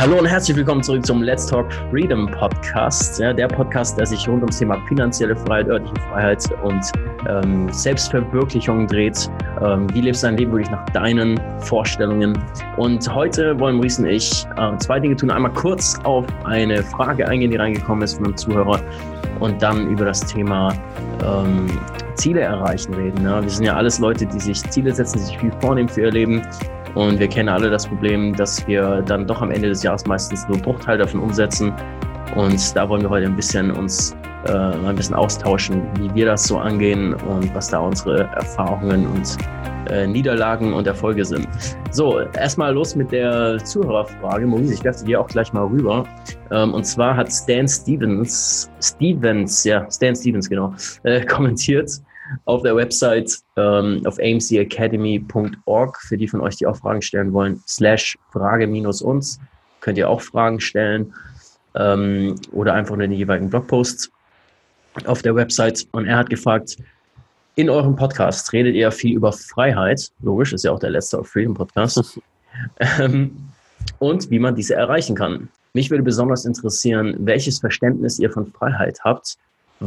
[0.00, 3.18] Hallo und herzlich willkommen zurück zum Let's Talk Freedom Podcast.
[3.20, 6.92] Ja, der Podcast, der sich rund ums Thema finanzielle Freiheit, örtliche Freiheit und
[7.28, 9.30] ähm, Selbstverwirklichung dreht.
[9.62, 12.36] Ähm, wie lebst du dein Leben wirklich nach deinen Vorstellungen?
[12.76, 15.30] Und heute wollen Maurice und ich äh, zwei Dinge tun.
[15.30, 18.80] Einmal kurz auf eine Frage eingehen, die reingekommen ist von einem Zuhörer
[19.40, 20.74] und dann über das Thema
[21.24, 21.66] ähm,
[22.16, 23.24] Ziele erreichen reden.
[23.24, 23.40] Ja.
[23.40, 26.10] Wir sind ja alles Leute, die sich Ziele setzen, die sich viel vornehmen für ihr
[26.10, 26.42] Leben
[26.94, 30.46] und wir kennen alle das Problem, dass wir dann doch am Ende des Jahres meistens
[30.46, 31.72] nur einen Bruchteil davon umsetzen.
[32.36, 34.16] Und da wollen wir heute ein bisschen uns
[34.46, 39.36] äh, ein bisschen austauschen, wie wir das so angehen und was da unsere Erfahrungen und
[39.90, 41.48] äh, Niederlagen und Erfolge sind.
[41.90, 44.46] So, erstmal los mit der Zuhörerfrage.
[44.46, 46.04] Maurice, ich werfe dir auch gleich mal rüber.
[46.50, 51.90] Ähm, und zwar hat Stan Stevens, Stevens, ja, Stan Stevens, genau, äh, kommentiert
[52.44, 57.62] auf der Website ähm, auf amcacademy.org, für die von euch, die auch Fragen stellen wollen,
[57.66, 59.38] slash Frage minus uns,
[59.80, 61.12] könnt ihr auch Fragen stellen
[61.74, 64.10] ähm, oder einfach in den jeweiligen Blogposts
[65.04, 65.86] auf der Website.
[65.92, 66.76] Und er hat gefragt,
[67.56, 71.28] in eurem Podcast redet ihr viel über Freiheit, logisch, ist ja auch der letzte auf
[71.28, 72.20] Freedom Podcast,
[72.98, 73.50] ähm,
[73.98, 75.48] und wie man diese erreichen kann.
[75.72, 79.36] Mich würde besonders interessieren, welches Verständnis ihr von Freiheit habt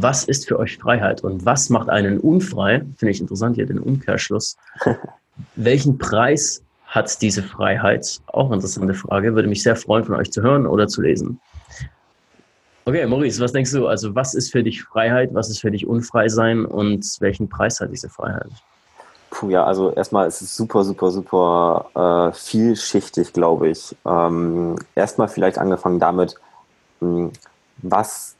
[0.01, 2.79] was ist für euch Freiheit und was macht einen unfrei?
[2.97, 4.57] Finde ich interessant hier den Umkehrschluss.
[5.55, 8.19] Welchen Preis hat diese Freiheit?
[8.27, 9.35] Auch interessante Frage.
[9.35, 11.39] Würde mich sehr freuen, von euch zu hören oder zu lesen.
[12.85, 13.87] Okay, Maurice, was denkst du?
[13.87, 15.33] Also, was ist für dich Freiheit?
[15.33, 16.65] Was ist für dich unfrei sein?
[16.65, 18.49] Und welchen Preis hat diese Freiheit?
[19.29, 23.93] Puh, ja, also erstmal ist es super, super, super äh, vielschichtig, glaube ich.
[24.05, 26.35] Ähm, erstmal vielleicht angefangen damit,
[27.01, 27.31] mh, hm,
[27.79, 28.36] was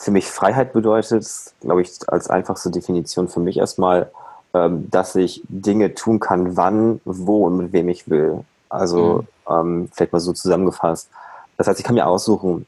[0.00, 1.26] für mich Freiheit bedeutet,
[1.60, 4.10] glaube ich, als einfachste Definition für mich erstmal,
[4.54, 8.40] ähm, dass ich Dinge tun kann, wann, wo und mit wem ich will.
[8.70, 9.54] Also mhm.
[9.54, 11.10] ähm, vielleicht mal so zusammengefasst.
[11.58, 12.66] Das heißt, ich kann mir aussuchen,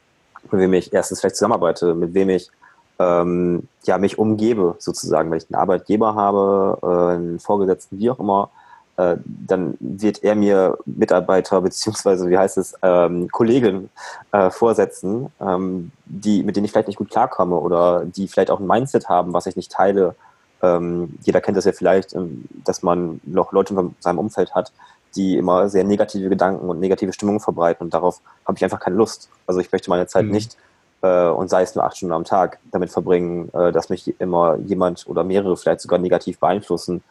[0.51, 2.51] mit wem ich erstens vielleicht zusammenarbeite, mit wem ich
[2.99, 5.31] ähm, ja, mich umgebe, sozusagen.
[5.31, 8.51] Wenn ich einen Arbeitgeber habe, äh, einen Vorgesetzten, wie auch immer,
[8.97, 13.89] äh, dann wird er mir Mitarbeiter beziehungsweise wie heißt es ähm, Kollegen
[14.31, 18.59] äh, vorsetzen, ähm, die mit denen ich vielleicht nicht gut klarkomme oder die vielleicht auch
[18.59, 20.15] ein Mindset haben, was ich nicht teile.
[20.61, 24.71] Ähm, jeder kennt das ja vielleicht, ähm, dass man noch Leute in seinem Umfeld hat,
[25.15, 28.95] die immer sehr negative Gedanken und negative Stimmungen verbreiten und darauf habe ich einfach keine
[28.95, 29.27] Lust.
[29.47, 30.31] Also ich möchte meine Zeit mhm.
[30.31, 30.55] nicht
[31.01, 34.57] äh, und sei es nur acht Stunden am Tag damit verbringen, äh, dass mich immer
[34.57, 37.01] jemand oder mehrere vielleicht sogar negativ beeinflussen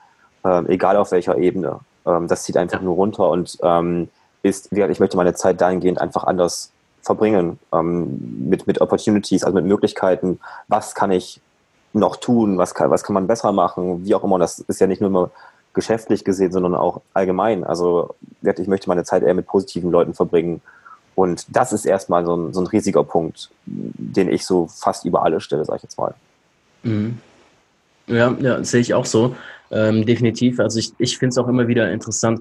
[0.45, 1.81] ähm, egal auf welcher Ebene.
[2.07, 2.85] Ähm, das zieht einfach ja.
[2.85, 4.09] nur runter und ähm,
[4.43, 6.73] ist, ich möchte meine Zeit dahingehend einfach anders
[7.03, 11.41] verbringen, ähm, mit, mit Opportunities, also mit Möglichkeiten, was kann ich
[11.93, 14.35] noch tun, was kann, was kann man besser machen, wie auch immer.
[14.35, 15.31] Und das ist ja nicht nur immer
[15.75, 17.65] geschäftlich gesehen, sondern auch allgemein.
[17.65, 20.61] Also ich möchte meine Zeit eher mit positiven Leuten verbringen.
[21.15, 25.23] Und das ist erstmal so ein, so ein riesiger Punkt, den ich so fast über
[25.23, 26.15] alle stelle, sage ich jetzt mal.
[26.83, 27.19] Mhm.
[28.07, 29.37] Ja, ja, sehe ich auch so.
[29.73, 30.61] Ähm, definitiv.
[30.61, 32.41] Also ich, ich finde es auch immer wieder interessant.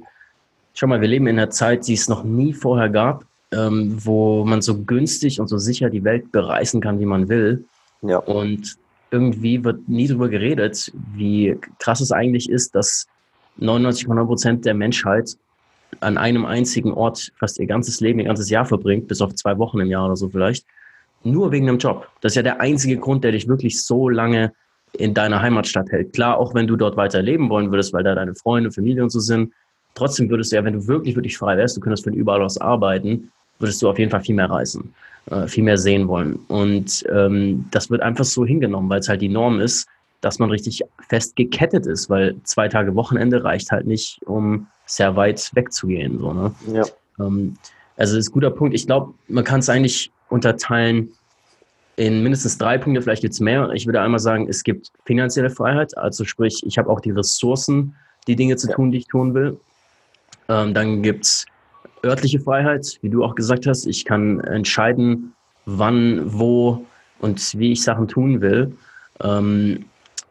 [0.74, 4.46] Schau mal, wir leben in einer Zeit, die es noch nie vorher gab, ähm, wo
[4.46, 7.66] man so günstig und so sicher die Welt bereisen kann, wie man will.
[8.02, 8.18] Ja.
[8.18, 8.76] Und
[9.12, 13.08] irgendwie wird nie darüber geredet, wie krass es eigentlich ist, dass
[13.60, 15.38] 99,9 Prozent der Menschheit
[16.00, 19.58] an einem einzigen Ort fast ihr ganzes Leben, ihr ganzes Jahr verbringt, bis auf zwei
[19.58, 20.66] Wochen im Jahr oder so vielleicht,
[21.24, 22.08] nur wegen einem Job.
[22.22, 24.54] Das ist ja der einzige Grund, der dich wirklich so lange
[24.94, 26.14] in deiner Heimatstadt hält.
[26.14, 29.10] Klar, auch wenn du dort weiter leben wollen würdest, weil da deine Freunde, Familie und
[29.10, 29.54] so sind,
[29.96, 32.58] trotzdem würdest du ja, wenn du wirklich, wirklich frei wärst, du könntest von überall aus
[32.58, 34.94] arbeiten, würdest du auf jeden Fall viel mehr reisen,
[35.30, 36.40] äh, viel mehr sehen wollen.
[36.48, 39.88] Und ähm, das wird einfach so hingenommen, weil es halt die Norm ist,
[40.22, 45.16] dass man richtig fest gekettet ist, weil zwei Tage Wochenende reicht halt nicht, um sehr
[45.16, 46.20] weit wegzugehen.
[46.20, 46.52] So, ne?
[46.74, 46.84] ja.
[47.20, 47.58] Ähm,
[47.98, 48.76] also das ist ein guter Punkt.
[48.76, 51.12] Ich glaube, man kann es eigentlich unterteilen
[52.02, 53.70] in mindestens drei Punkte, vielleicht jetzt mehr.
[53.76, 57.96] Ich würde einmal sagen, es gibt finanzielle Freiheit, also sprich, ich habe auch die Ressourcen,
[58.28, 59.60] die Dinge zu tun, die ich tun will.
[60.50, 61.46] Ähm, dann gibt es
[62.04, 63.86] örtliche Freiheit, wie du auch gesagt hast.
[63.86, 65.34] Ich kann entscheiden,
[65.68, 66.84] wann, wo
[67.20, 68.76] und wie ich Sachen tun will.
[69.22, 69.86] Ähm,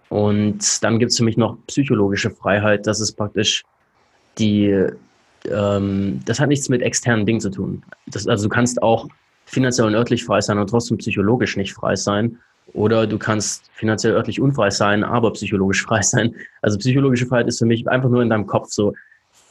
[0.09, 2.89] und dann gibt es für mich noch psychologische Freiheit.
[2.89, 3.63] Das ist praktisch
[4.39, 4.87] die,
[5.49, 7.85] ähm, das hat nichts mit externen Dingen zu tun.
[8.09, 9.07] Das, also du kannst auch
[9.51, 12.39] finanziell und örtlich frei sein und trotzdem psychologisch nicht frei sein.
[12.73, 16.35] Oder du kannst finanziell örtlich unfrei sein, aber psychologisch frei sein.
[16.63, 18.95] Also psychologische Freiheit ist für mich einfach nur in deinem Kopf so,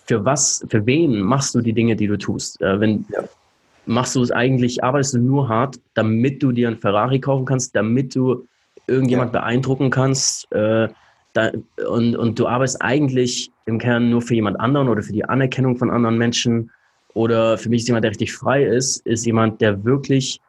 [0.06, 2.62] für was, für wen machst du die Dinge, die du tust?
[2.62, 3.24] Äh, wenn, ja.
[3.86, 7.76] Machst du es eigentlich, arbeitest du nur hart, damit du dir ein Ferrari kaufen kannst,
[7.76, 8.48] damit du
[8.86, 9.40] irgendjemand ja.
[9.40, 10.90] beeindrucken kannst äh,
[11.34, 11.52] da,
[11.90, 15.78] und, und du arbeitest eigentlich im Kern nur für jemand anderen oder für die Anerkennung
[15.78, 16.72] von anderen Menschen
[17.14, 20.40] Oder für mich ist jemand, der richtig frei ist, ist jemand, der wirklich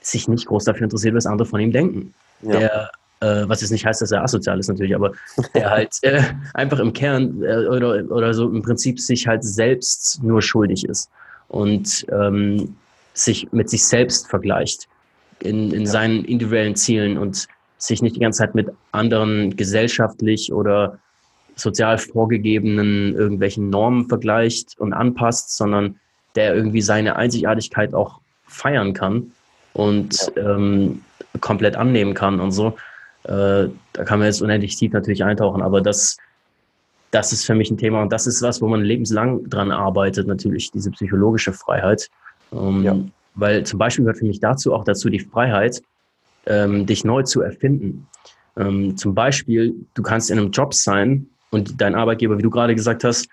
[0.00, 2.14] sich nicht groß dafür interessiert, was andere von ihm denken.
[2.42, 2.58] Ja.
[2.58, 2.90] Der,
[3.20, 5.12] äh, was jetzt nicht heißt, dass er asozial ist natürlich, aber
[5.54, 6.22] der halt äh,
[6.54, 11.10] einfach im Kern äh, oder, oder so im Prinzip sich halt selbst nur schuldig ist
[11.48, 12.76] und ähm,
[13.12, 14.88] sich mit sich selbst vergleicht
[15.40, 15.86] in, in ja.
[15.86, 17.46] seinen individuellen Zielen und
[17.76, 20.98] sich nicht die ganze Zeit mit anderen gesellschaftlich oder
[21.60, 25.98] sozial vorgegebenen irgendwelchen Normen vergleicht und anpasst, sondern
[26.34, 29.32] der irgendwie seine Einzigartigkeit auch feiern kann
[29.72, 31.02] und ähm,
[31.40, 32.76] komplett annehmen kann und so.
[33.24, 36.16] Äh, da kann man jetzt unendlich tief natürlich eintauchen, aber das,
[37.10, 40.26] das ist für mich ein Thema und das ist was, wo man lebenslang dran arbeitet,
[40.26, 42.08] natürlich diese psychologische Freiheit.
[42.52, 42.96] Ähm, ja.
[43.34, 45.82] Weil zum Beispiel gehört für mich dazu auch dazu die Freiheit,
[46.46, 48.06] ähm, dich neu zu erfinden.
[48.56, 52.74] Ähm, zum Beispiel, du kannst in einem Job sein und dein Arbeitgeber, wie du gerade
[52.74, 53.28] gesagt hast,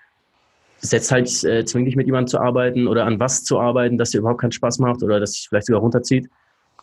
[0.80, 4.12] setzt halt, äh, zwingt dich mit jemandem zu arbeiten oder an was zu arbeiten, das
[4.12, 6.30] dir überhaupt keinen Spaß macht oder das dich vielleicht sogar runterzieht.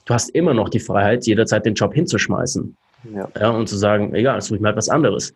[0.05, 2.77] Du hast immer noch die Freiheit, jederzeit den Job hinzuschmeißen.
[3.15, 3.29] Ja.
[3.39, 5.35] ja und zu sagen, egal, jetzt suche ich mal etwas anderes.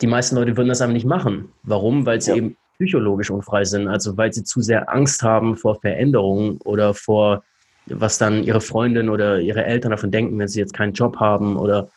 [0.00, 1.50] Die meisten Leute würden das aber nicht machen.
[1.62, 2.06] Warum?
[2.06, 2.36] Weil sie ja.
[2.36, 7.42] eben psychologisch unfrei sind, also weil sie zu sehr Angst haben vor Veränderungen oder vor
[7.86, 11.56] was dann ihre Freundin oder ihre Eltern davon denken, wenn sie jetzt keinen Job haben
[11.56, 11.88] oder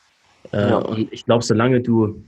[0.51, 0.77] äh, ja.
[0.77, 2.23] und ich glaube, solange du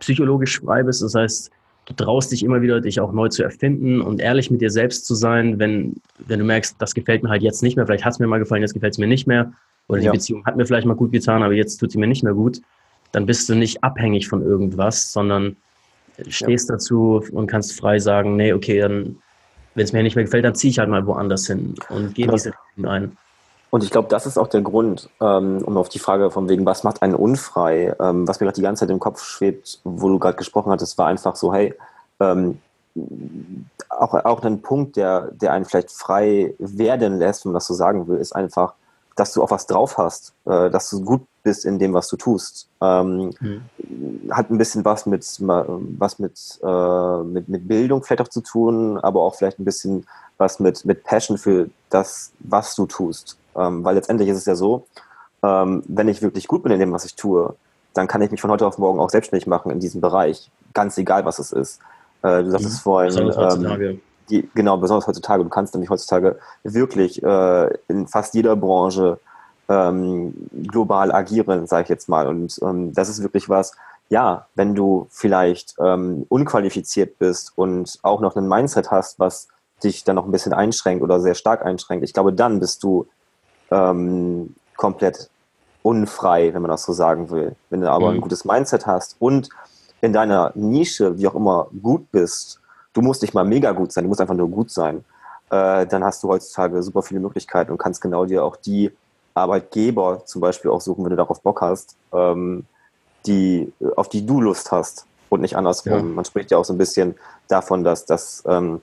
[0.00, 1.50] psychologisch frei bist, das heißt,
[1.86, 5.06] du traust dich immer wieder, dich auch neu zu erfinden und ehrlich mit dir selbst
[5.06, 8.14] zu sein, wenn, wenn du merkst, das gefällt mir halt jetzt nicht mehr, vielleicht hat
[8.14, 9.52] es mir mal gefallen, jetzt gefällt es mir nicht mehr
[9.88, 10.12] oder die ja.
[10.12, 12.60] Beziehung hat mir vielleicht mal gut getan, aber jetzt tut sie mir nicht mehr gut,
[13.12, 15.56] dann bist du nicht abhängig von irgendwas, sondern
[16.28, 16.74] stehst ja.
[16.74, 19.16] dazu und kannst frei sagen, nee, okay, dann
[19.76, 22.24] wenn es mir nicht mehr gefällt, dann ziehe ich halt mal woanders hin und gehe
[22.24, 23.16] in diese Richtung ein.
[23.70, 26.64] Und ich glaube, das ist auch der Grund, ähm, um auf die Frage von wegen,
[26.64, 30.08] was macht einen unfrei, ähm, was mir gerade die ganze Zeit im Kopf schwebt, wo
[30.08, 31.74] du gerade gesprochen hattest, war einfach so, hey,
[32.20, 32.58] ähm,
[33.90, 37.74] auch, auch ein Punkt, der, der einen vielleicht frei werden lässt, wenn man das so
[37.74, 38.74] sagen will, ist einfach,
[39.16, 42.16] dass du auch was drauf hast, äh, dass du gut bist in dem, was du
[42.16, 42.68] tust.
[42.80, 44.30] Ähm, mhm.
[44.30, 48.98] Hat ein bisschen was mit was mit, äh, mit, mit Bildung vielleicht auch zu tun,
[48.98, 50.06] aber auch vielleicht ein bisschen
[50.38, 53.38] was mit, mit Passion für das, was du tust.
[53.58, 54.86] Ähm, weil letztendlich ist es ja so,
[55.42, 57.54] ähm, wenn ich wirklich gut bin in dem, was ich tue,
[57.94, 60.98] dann kann ich mich von heute auf morgen auch selbstständig machen in diesem Bereich, ganz
[60.98, 61.80] egal, was es ist.
[62.22, 62.82] Äh, du sagtest mhm.
[62.82, 65.44] vorhin, ähm, die, genau, besonders heutzutage.
[65.44, 69.18] Du kannst nämlich heutzutage wirklich äh, in fast jeder Branche
[69.68, 70.34] ähm,
[70.66, 72.26] global agieren, sage ich jetzt mal.
[72.26, 73.72] Und ähm, das ist wirklich was,
[74.08, 79.48] ja, wenn du vielleicht ähm, unqualifiziert bist und auch noch ein Mindset hast, was
[79.82, 83.06] dich dann noch ein bisschen einschränkt oder sehr stark einschränkt, ich glaube, dann bist du
[83.70, 85.30] ähm, komplett
[85.82, 87.54] unfrei, wenn man das so sagen will.
[87.70, 88.16] Wenn du aber mhm.
[88.16, 89.48] ein gutes Mindset hast und
[90.00, 92.60] in deiner Nische, wie auch immer, gut bist,
[92.92, 95.04] du musst nicht mal mega gut sein, du musst einfach nur gut sein,
[95.50, 98.92] äh, dann hast du heutzutage super viele Möglichkeiten und kannst genau dir auch die
[99.34, 102.64] Arbeitgeber zum Beispiel auch suchen, wenn du darauf Bock hast, ähm,
[103.26, 105.92] die, auf die du Lust hast und nicht andersrum.
[105.92, 106.02] Ja.
[106.02, 107.14] Man spricht ja auch so ein bisschen
[107.48, 108.80] davon, dass, dass ähm,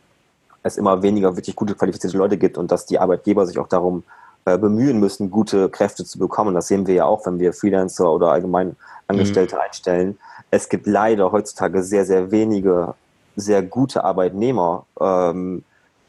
[0.62, 4.04] es immer weniger wirklich gute qualifizierte Leute gibt und dass die Arbeitgeber sich auch darum
[4.46, 6.54] bemühen müssen, gute Kräfte zu bekommen.
[6.54, 8.76] Das sehen wir ja auch, wenn wir Freelancer oder allgemein
[9.08, 9.62] Angestellte mhm.
[9.62, 10.20] einstellen.
[10.52, 12.96] Es gibt leider heutzutage sehr, sehr wenige
[13.36, 15.64] sehr gute Arbeitnehmer, ähm,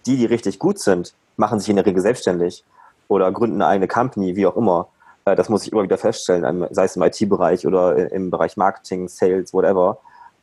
[0.06, 2.64] die, die richtig gut sind, machen sich in der Regel selbstständig
[3.08, 4.88] oder gründen eine eigene Company, wie auch immer.
[5.24, 9.08] Äh, das muss ich immer wieder feststellen, sei es im IT-Bereich oder im Bereich Marketing,
[9.08, 9.98] Sales, whatever.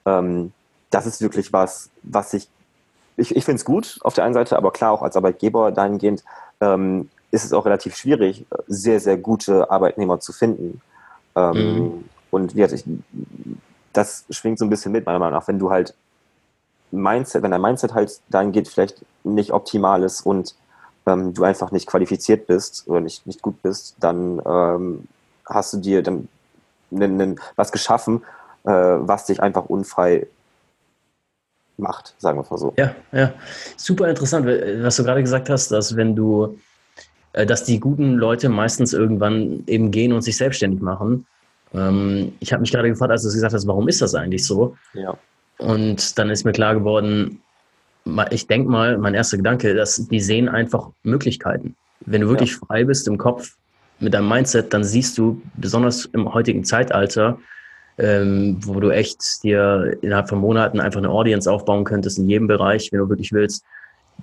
[0.06, 0.54] Ähm,
[0.90, 2.50] das ist wirklich was, was ich,
[3.18, 6.24] ich, ich finde es gut auf der einen Seite, aber klar auch als Arbeitgeber dahingehend
[6.60, 10.82] ähm, ist es auch relativ schwierig, sehr, sehr gute Arbeitnehmer zu finden.
[11.36, 12.04] Ähm, mhm.
[12.30, 12.84] Und ich,
[13.94, 15.96] das schwingt so ein bisschen mit, meiner Meinung nach, wenn du halt
[16.92, 20.56] Mindset, wenn dein Mindset halt dahingehend vielleicht nicht optimal ist und
[21.06, 25.08] ähm, du einfach nicht qualifiziert bist oder nicht, nicht gut bist, dann ähm,
[25.46, 26.28] hast du dir dann
[27.56, 28.24] was geschaffen,
[28.66, 30.28] äh, was dich einfach unfrei
[31.78, 32.74] macht, sagen wir mal so.
[32.78, 33.34] Ja, ja.
[33.78, 36.71] Super interessant, was du gerade gesagt hast, dass wenn du, äh,
[37.34, 41.26] dass die guten Leute meistens irgendwann eben gehen und sich selbstständig machen.
[41.74, 44.76] Ähm, ich habe mich gerade gefragt, als du gesagt hast, warum ist das eigentlich so?
[44.94, 45.18] Ja.
[45.58, 47.42] Und dann ist mir klar geworden,
[48.32, 51.76] ich denke mal, mein erster Gedanke, dass die sehen einfach Möglichkeiten.
[52.02, 52.58] Wenn du wirklich ja.
[52.66, 53.56] frei bist im Kopf
[54.00, 57.38] mit deinem Mindset, dann siehst du, besonders im heutigen Zeitalter,
[58.00, 62.48] ähm, wo du echt dir innerhalb von Monaten einfach eine Audience aufbauen könntest in jedem
[62.48, 63.64] Bereich, wenn du wirklich willst,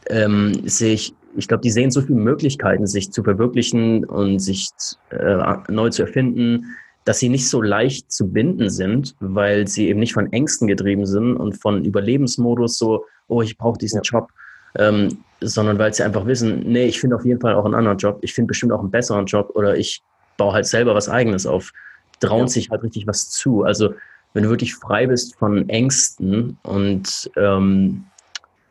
[0.09, 1.15] ähm, sehe ich,
[1.49, 4.69] glaube, die sehen so viele Möglichkeiten, sich zu verwirklichen und sich
[5.11, 6.67] äh, neu zu erfinden,
[7.05, 11.07] dass sie nicht so leicht zu binden sind, weil sie eben nicht von Ängsten getrieben
[11.07, 14.03] sind und von Überlebensmodus so, oh, ich brauche diesen.
[14.03, 14.31] Job
[14.77, 17.99] ähm, sondern weil sie einfach wissen, nee, ich finde auf jeden Fall auch einen anderen
[17.99, 20.03] Job, ich finde bestimmt auch einen besseren Job oder ich
[20.37, 21.73] baue halt selber was eigenes auf,
[22.21, 22.49] trauen ja.
[22.49, 23.63] sich halt richtig was zu.
[23.63, 23.95] Also
[24.35, 28.05] wenn du wirklich frei bist von Ängsten und ähm,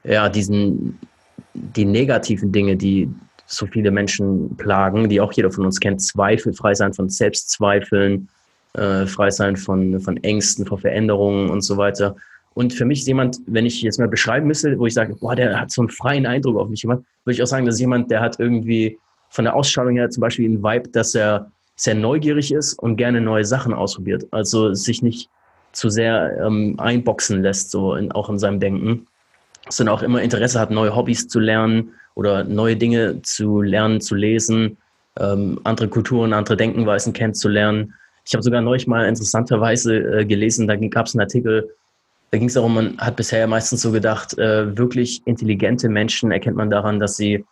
[0.04, 1.00] ja, diesen,
[1.53, 3.10] die negativen Dinge, die
[3.46, 8.27] so viele Menschen plagen, die auch jeder von uns kennt, Zweifel, frei sein von Selbstzweifeln,
[8.74, 12.15] äh, frei sein von, von Ängsten, vor Veränderungen und so weiter.
[12.53, 15.36] Und für mich ist jemand, wenn ich jetzt mal beschreiben müsste, wo ich sage, boah,
[15.36, 18.12] der hat so einen freien Eindruck auf mich gemacht, würde ich auch sagen, dass jemand,
[18.12, 18.98] der hat irgendwie
[19.29, 23.22] von der Ausstrahlung her zum Beispiel einen Vibe, dass er sehr neugierig ist und gerne
[23.22, 24.25] neue Sachen ausprobiert.
[24.32, 25.29] Also sich nicht
[25.72, 29.06] zu sehr ähm, einboxen lässt, so in, auch in seinem Denken,
[29.70, 34.16] sondern auch immer Interesse hat, neue Hobbys zu lernen oder neue Dinge zu lernen, zu
[34.16, 34.78] lesen,
[35.20, 37.94] ähm, andere Kulturen, andere Denkenweisen kennenzulernen.
[38.26, 41.70] Ich habe sogar neulich mal interessanterweise äh, gelesen, da gab es einen Artikel,
[42.32, 46.58] da ging es darum, man hat bisher meistens so gedacht, äh, wirklich intelligente Menschen erkennt
[46.58, 47.46] man daran, dass sie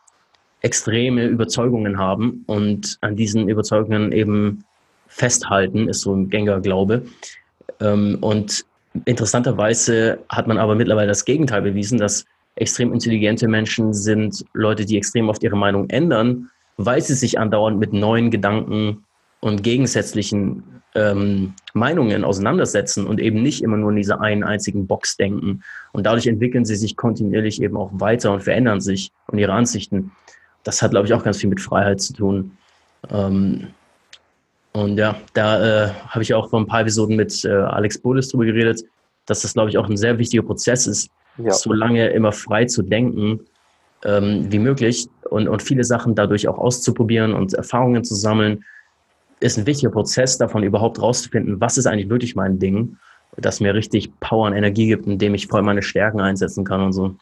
[0.61, 4.65] extreme Überzeugungen haben und an diesen Überzeugungen eben
[5.07, 7.03] festhalten, ist so ein gängiger Glaube.
[7.79, 8.65] Ähm, und
[9.05, 12.25] interessanterweise hat man aber mittlerweile das Gegenteil bewiesen, dass
[12.55, 17.79] extrem intelligente Menschen sind Leute, die extrem oft ihre Meinung ändern, weil sie sich andauernd
[17.79, 19.03] mit neuen Gedanken
[19.41, 20.63] und gegensätzlichen
[20.95, 25.61] ähm, Meinungen auseinandersetzen und eben nicht immer nur in dieser einen einzigen Box denken.
[25.91, 30.11] Und dadurch entwickeln sie sich kontinuierlich eben auch weiter und verändern sich und ihre Ansichten
[30.65, 32.57] das hat, glaube ich, auch ganz viel mit Freiheit zu tun.
[33.09, 33.67] Ähm,
[34.75, 38.27] und ja, da äh, habe ich auch vor ein paar Episoden mit äh, Alex Bolis
[38.27, 38.83] drüber geredet,
[39.25, 41.53] dass das, glaube ich, auch ein sehr wichtiger Prozess ist, ja.
[41.53, 43.39] so lange immer frei zu denken
[44.03, 48.65] ähm, wie möglich und, und viele Sachen dadurch auch auszuprobieren und Erfahrungen zu sammeln,
[49.39, 52.97] ist ein wichtiger Prozess, davon überhaupt rauszufinden, was ist eigentlich wirklich mein Ding,
[53.37, 56.91] das mir richtig Power und Energie gibt, indem ich voll meine Stärken einsetzen kann und
[56.91, 57.15] so.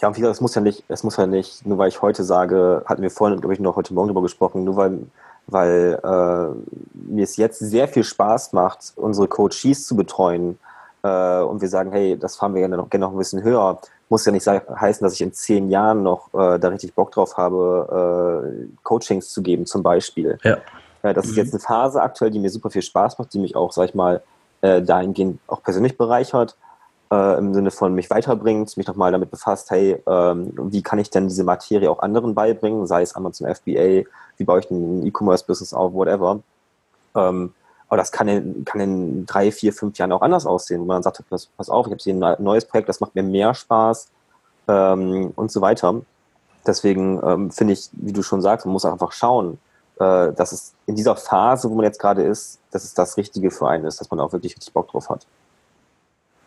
[0.00, 2.02] Ja, und wie gesagt, es muss ja nicht, es muss ja nicht, nur weil ich
[2.02, 5.00] heute sage, hatten wir vorhin, glaube ich, noch heute Morgen darüber gesprochen, nur weil,
[5.48, 10.58] weil äh, mir es jetzt sehr viel Spaß macht, unsere Coaches zu betreuen
[11.02, 13.80] äh, und wir sagen, hey, das fahren wir gerne noch, gerne noch ein bisschen höher,
[14.10, 17.36] muss ja nicht heißen, dass ich in zehn Jahren noch äh, da richtig Bock drauf
[17.36, 20.38] habe, äh, Coachings zu geben, zum Beispiel.
[20.42, 20.58] Ja.
[21.02, 21.30] Äh, das mhm.
[21.30, 23.88] ist jetzt eine Phase aktuell, die mir super viel Spaß macht, die mich auch, sag
[23.88, 24.22] ich mal,
[24.60, 26.56] äh, dahingehend auch persönlich bereichert
[27.10, 31.10] äh, im Sinne von mich weiterbringt, mich nochmal damit befasst, hey, ähm, wie kann ich
[31.10, 34.04] denn diese Materie auch anderen beibringen, sei es Amazon FBA,
[34.36, 36.40] wie baue ich ein E-Commerce-Business auf, whatever.
[37.14, 37.54] Ähm,
[37.88, 41.02] aber das kann in, kann in drei, vier, fünf Jahren auch anders aussehen, wo man
[41.02, 44.08] sagt, pass, pass auf, ich habe hier ein neues Projekt, das macht mir mehr Spaß
[44.68, 46.02] ähm, und so weiter.
[46.66, 49.58] Deswegen ähm, finde ich, wie du schon sagst, man muss einfach schauen,
[49.98, 53.50] äh, dass es in dieser Phase, wo man jetzt gerade ist, dass es das Richtige
[53.50, 55.26] für einen ist, dass man auch wirklich richtig Bock drauf hat.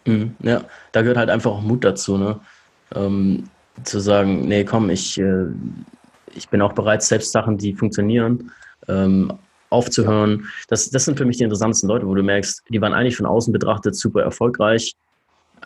[0.06, 2.40] Mhm, ja, da gehört halt einfach auch Mut dazu, ne?
[2.96, 3.46] Ähm,
[3.84, 5.46] zu sagen, nee, komm, ich, äh,
[6.34, 8.52] ich bin auch bereit, selbst Sachen, die funktionieren,
[8.88, 9.34] ähm,
[9.70, 10.46] aufzuhören.
[10.68, 13.26] Das, das sind für mich die interessantesten Leute, wo du merkst, die waren eigentlich von
[13.26, 14.94] außen betrachtet super erfolgreich,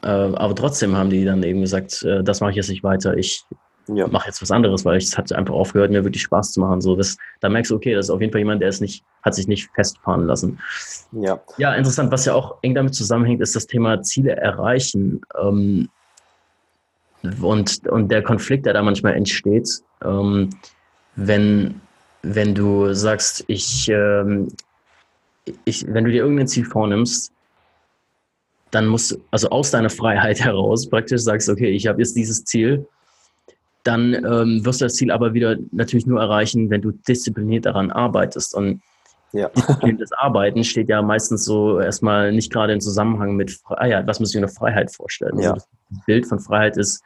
[0.04, 3.18] äh, aber trotzdem haben die dann eben gesagt, äh, das mache ich jetzt nicht weiter,
[3.18, 3.44] ich
[3.88, 4.08] ja.
[4.08, 6.82] mache jetzt was anderes, weil es hat einfach aufgehört, mir wirklich Spaß zu machen.
[6.82, 9.04] So, das, da merkst du, okay, das ist auf jeden Fall jemand, der es nicht,
[9.24, 10.60] hat sich nicht festfahren lassen.
[11.12, 11.39] Ja.
[11.58, 15.22] Ja, interessant, was ja auch eng damit zusammenhängt, ist das Thema Ziele erreichen.
[15.39, 15.89] Ähm,
[17.42, 19.70] und, und der Konflikt, der da manchmal entsteht,
[20.04, 20.50] ähm,
[21.15, 21.82] wenn,
[22.22, 24.50] wenn du sagst, ich, ähm,
[25.63, 27.32] ich, wenn du dir irgendein Ziel vornimmst,
[28.72, 32.44] dann musst du, also aus deiner Freiheit heraus praktisch sagst, okay, ich habe jetzt dieses
[32.46, 32.88] Ziel
[33.86, 37.92] dann ähm, wirst du das Ziel aber wieder natürlich nur erreichen, wenn du diszipliniert daran
[37.92, 38.56] arbeitest.
[38.56, 38.82] Und
[39.32, 39.50] ja.
[39.50, 44.08] diszipliniertes Arbeiten steht ja meistens so erstmal nicht gerade im Zusammenhang mit Freiheit.
[44.08, 45.39] Was muss ich mir eine Freiheit vorstellen?
[45.39, 45.54] Ja.
[45.54, 47.04] Also das Bild von Freiheit ist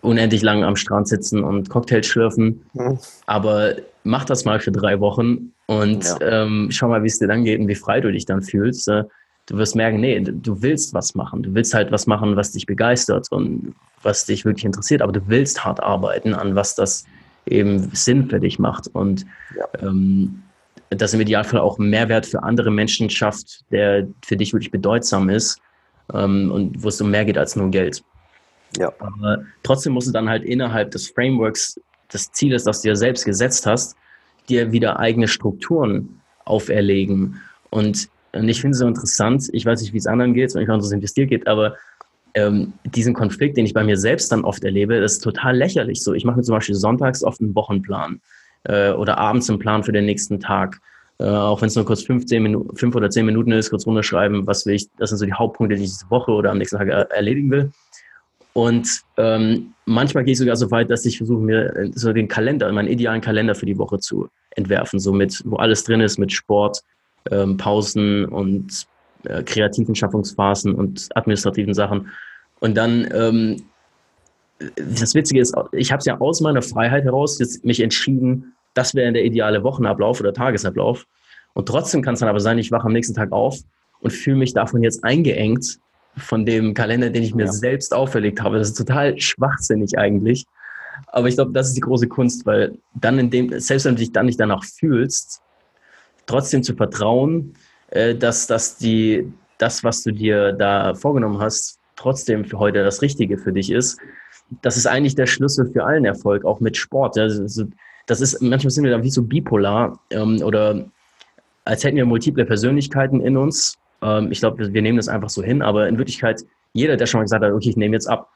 [0.00, 2.64] unendlich lang am Strand sitzen und Cocktails schlürfen.
[2.74, 2.98] Mhm.
[3.26, 6.44] Aber mach das mal für drei Wochen und ja.
[6.44, 8.86] ähm, schau mal, wie es dir dann geht und wie frei du dich dann fühlst.
[8.86, 9.04] Äh,
[9.46, 11.42] du wirst merken, nee, du willst was machen.
[11.42, 15.20] Du willst halt was machen, was dich begeistert und was dich wirklich interessiert, aber du
[15.26, 17.04] willst hart arbeiten an was das
[17.46, 19.66] eben Sinn für dich macht und ja.
[19.80, 20.42] ähm,
[20.90, 25.60] das im Idealfall auch Mehrwert für andere Menschen schafft, der für dich wirklich bedeutsam ist
[26.12, 28.02] ähm, und wo es um mehr geht als nur Geld.
[28.78, 28.92] Ja.
[28.98, 31.80] Aber trotzdem musst du dann halt innerhalb des Frameworks
[32.12, 33.96] des Zieles, das du dir selbst gesetzt hast,
[34.48, 37.40] dir wieder eigene Strukturen auferlegen.
[37.70, 40.62] Und und ich finde es so interessant, ich weiß nicht, wie es anderen geht, und
[40.62, 41.76] ich weiß nicht, wie es dir geht, aber
[42.34, 46.02] ähm, diesen Konflikt, den ich bei mir selbst dann oft erlebe, ist total lächerlich.
[46.02, 48.20] So, ich mache mir zum Beispiel sonntags oft einen Wochenplan
[48.64, 50.80] äh, oder abends einen Plan für den nächsten Tag.
[51.18, 54.46] Äh, auch wenn es nur kurz 15 Minuten, fünf oder zehn Minuten ist, kurz runterschreiben,
[54.46, 56.76] was will ich, das sind so die Hauptpunkte, die ich diese Woche oder am nächsten
[56.76, 57.72] Tag er erledigen will.
[58.52, 62.28] Und ähm, manchmal gehe ich sogar so weit, dass ich versuche, mir äh, so den
[62.28, 66.18] Kalender, meinen idealen Kalender für die Woche zu entwerfen, so mit, wo alles drin ist,
[66.18, 66.82] mit Sport,
[67.30, 68.86] ähm, Pausen und
[69.24, 72.10] äh, kreativen Schaffungsphasen und administrativen Sachen.
[72.60, 73.64] Und dann, ähm,
[74.76, 78.94] das Witzige ist, ich habe es ja aus meiner Freiheit heraus jetzt mich entschieden, das
[78.94, 81.06] wäre der ideale Wochenablauf oder Tagesablauf.
[81.52, 83.58] Und trotzdem kann es dann aber sein, ich wache am nächsten Tag auf
[84.00, 85.78] und fühle mich davon jetzt eingeengt
[86.16, 87.52] von dem Kalender, den ich mir ja.
[87.52, 88.58] selbst auferlegt habe.
[88.58, 90.46] Das ist total schwachsinnig eigentlich.
[91.08, 94.00] Aber ich glaube, das ist die große Kunst, weil dann in dem, selbst wenn du
[94.00, 95.40] dich dann nicht danach fühlst,
[96.26, 97.54] trotzdem zu vertrauen,
[97.90, 103.02] äh, dass, dass die, das, was du dir da vorgenommen hast, trotzdem für heute das
[103.02, 103.98] Richtige für dich ist.
[104.62, 107.18] Das ist eigentlich der Schlüssel für allen Erfolg, auch mit Sport.
[107.18, 107.66] Also,
[108.06, 110.84] das ist, manchmal sind wir dann wie so bipolar ähm, oder
[111.64, 115.42] als hätten wir multiple Persönlichkeiten in uns ähm, ich glaube, wir nehmen das einfach so
[115.42, 118.30] hin, aber in Wirklichkeit, jeder, der schon mal gesagt hat, okay, ich nehme jetzt ab,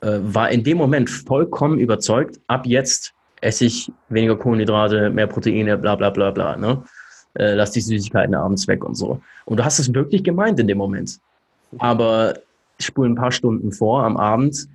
[0.00, 5.76] äh, war in dem Moment vollkommen überzeugt, ab jetzt esse ich weniger Kohlenhydrate, mehr Proteine,
[5.76, 6.56] bla bla bla bla.
[6.56, 6.82] Ne?
[7.34, 9.20] Äh, lass die Süßigkeiten abends weg und so.
[9.44, 11.18] Und du hast es wirklich gemeint in dem Moment.
[11.78, 12.34] Aber
[12.78, 14.68] spule ein paar Stunden vor am Abend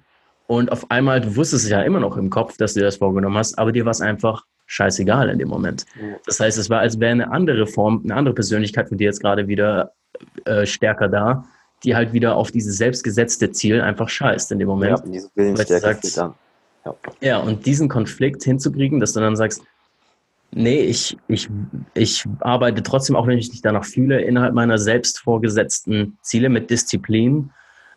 [0.50, 3.38] und auf einmal, du wusstest es ja immer noch im Kopf, dass du das vorgenommen
[3.38, 5.86] hast, aber dir war es einfach scheißegal in dem Moment.
[6.26, 9.22] Das heißt, es war, als wäre eine andere Form, eine andere Persönlichkeit von dir jetzt
[9.22, 9.92] gerade wieder
[10.46, 11.46] äh, stärker da,
[11.84, 14.98] die halt wieder auf dieses selbstgesetzte Ziel einfach scheißt in dem Moment.
[14.98, 16.34] Ja, diese Willensstärke dann.
[16.84, 16.96] Ja.
[17.22, 19.62] ja, und diesen Konflikt hinzukriegen, dass du dann sagst,
[20.52, 21.50] nee, ich, ich,
[21.94, 26.70] ich arbeite trotzdem, auch wenn ich mich danach fühle, innerhalb meiner selbst vorgesetzten Ziele mit
[26.70, 27.52] Disziplin.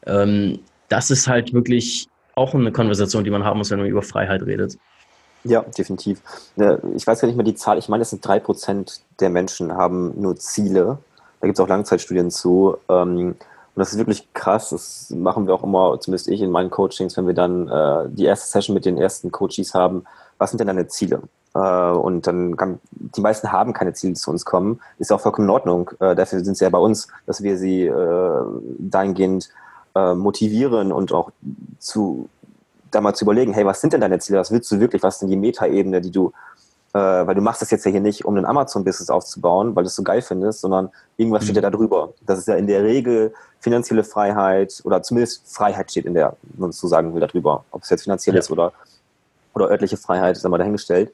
[0.07, 4.03] Ähm, das ist halt wirklich auch eine Konversation, die man haben muss, wenn man über
[4.03, 4.79] Freiheit redet.
[5.45, 6.23] Ja, definitiv.
[6.95, 9.73] Ich weiß gar nicht mehr die Zahl, ich meine, es sind drei Prozent der Menschen
[9.73, 10.99] haben nur Ziele
[11.43, 12.77] da gibt es auch Langzeitstudien zu.
[12.89, 13.35] Ähm,
[13.75, 14.71] und das ist wirklich krass.
[14.71, 18.27] Das machen wir auch immer, zumindest ich in meinen Coachings, wenn wir dann äh, die
[18.27, 20.05] erste Session mit den ersten Coaches haben.
[20.39, 21.23] Was sind denn deine Ziele?
[21.55, 24.81] Äh, und dann kann, die meisten haben keine Ziele, die zu uns kommen.
[24.99, 25.91] Ist auch vollkommen in Ordnung.
[26.01, 28.45] Äh, dafür sind sie ja bei uns, dass wir sie äh,
[28.79, 29.49] dahingehend
[29.95, 31.31] äh, motivieren und auch
[31.79, 32.29] zu
[32.91, 34.39] da mal zu überlegen, hey, was sind denn deine Ziele?
[34.39, 35.03] Was willst du wirklich?
[35.03, 36.33] Was ist denn die Metaebene, die du
[36.95, 39.89] äh, weil du machst das jetzt ja hier nicht, um ein Amazon-Business aufzubauen, weil du
[39.89, 41.47] es so geil findest, sondern irgendwas mhm.
[41.47, 42.13] steht ja da drüber.
[42.27, 46.61] Das ist ja in der Regel finanzielle Freiheit oder zumindest Freiheit steht in der, wenn
[46.61, 47.65] man es so sagen will, darüber.
[47.71, 48.41] Ob es jetzt finanziell ja.
[48.41, 48.73] ist oder,
[49.55, 51.13] oder örtliche Freiheit, ist einmal dahingestellt.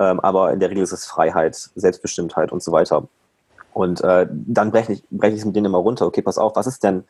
[0.00, 3.06] Ähm, aber in der Regel ist es Freiheit, Selbstbestimmtheit und so weiter.
[3.72, 6.06] Und äh, dann breche ich es brech mit denen immer runter.
[6.06, 7.04] Okay, pass auf, was ist denn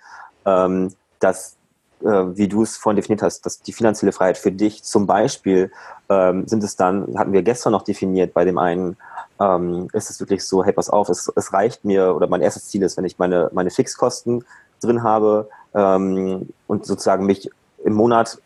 [0.45, 1.57] ähm, das
[2.03, 5.71] äh, wie du es vorhin definiert hast, dass die finanzielle Freiheit für dich zum Beispiel
[6.09, 8.97] ähm, sind es dann, hatten wir gestern noch definiert, bei dem einen
[9.39, 12.69] ähm, ist es wirklich so, hey, pass auf, es, es reicht mir oder mein erstes
[12.69, 14.45] Ziel ist, wenn ich meine, meine Fixkosten
[14.81, 17.51] drin habe ähm, und sozusagen mich
[17.85, 18.39] im Monat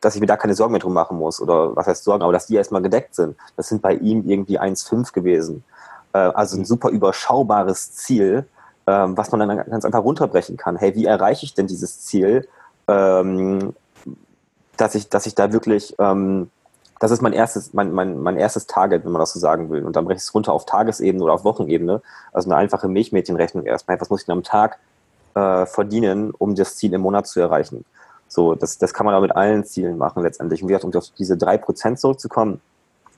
[0.00, 2.32] dass ich mir da keine Sorgen mehr drum machen muss oder was heißt Sorgen, aber
[2.32, 3.36] dass die erstmal gedeckt sind.
[3.56, 5.64] Das sind bei ihm irgendwie 1,5 gewesen.
[6.12, 8.46] Äh, also ein super überschaubares Ziel,
[8.86, 10.76] ähm, was man dann ganz einfach runterbrechen kann.
[10.76, 12.48] Hey, wie erreiche ich denn dieses Ziel,
[12.88, 13.74] ähm,
[14.76, 16.50] dass ich, dass ich da wirklich, ähm,
[16.98, 19.84] das ist mein erstes, mein, mein, mein erstes Target, wenn man das so sagen will.
[19.84, 22.02] Und dann breche ich es runter auf Tagesebene oder auf Wochenebene.
[22.32, 24.00] Also eine einfache Milchmädchenrechnung erstmal.
[24.00, 24.78] Was muss ich denn am Tag
[25.34, 27.84] äh, verdienen, um das Ziel im Monat zu erreichen?
[28.30, 30.62] So, das, das kann man auch mit allen Zielen machen letztendlich.
[30.62, 32.60] Und wie gesagt, um auf diese drei Prozent zurückzukommen,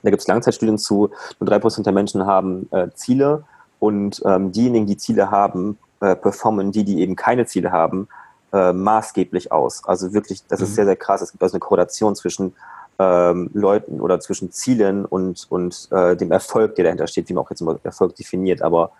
[0.01, 3.43] da gibt es Langzeitstudien zu, nur drei Prozent der Menschen haben äh, Ziele
[3.79, 8.07] und ähm, diejenigen, die Ziele haben, äh, performen die, die eben keine Ziele haben,
[8.51, 9.83] äh, maßgeblich aus.
[9.85, 10.65] Also wirklich, das mhm.
[10.65, 11.21] ist sehr, sehr krass.
[11.21, 12.55] Es gibt also eine Korrelation zwischen
[12.97, 17.43] ähm, Leuten oder zwischen Zielen und, und äh, dem Erfolg, der dahinter steht, wie man
[17.43, 18.63] auch jetzt immer Erfolg definiert.
[18.63, 18.91] Aber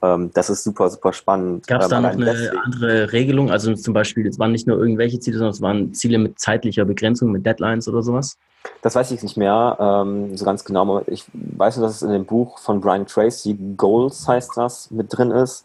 [0.00, 1.66] das ist super, super spannend.
[1.66, 2.58] Gab es ähm, da noch eine deswegen.
[2.58, 3.50] andere Regelung?
[3.50, 6.84] Also zum Beispiel, es waren nicht nur irgendwelche Ziele, sondern es waren Ziele mit zeitlicher
[6.84, 8.38] Begrenzung, mit Deadlines oder sowas?
[8.82, 11.02] Das weiß ich nicht mehr ähm, so ganz genau.
[11.06, 15.06] Ich weiß nur, dass es in dem Buch von Brian Tracy, Goals heißt das, mit
[15.10, 15.64] drin ist.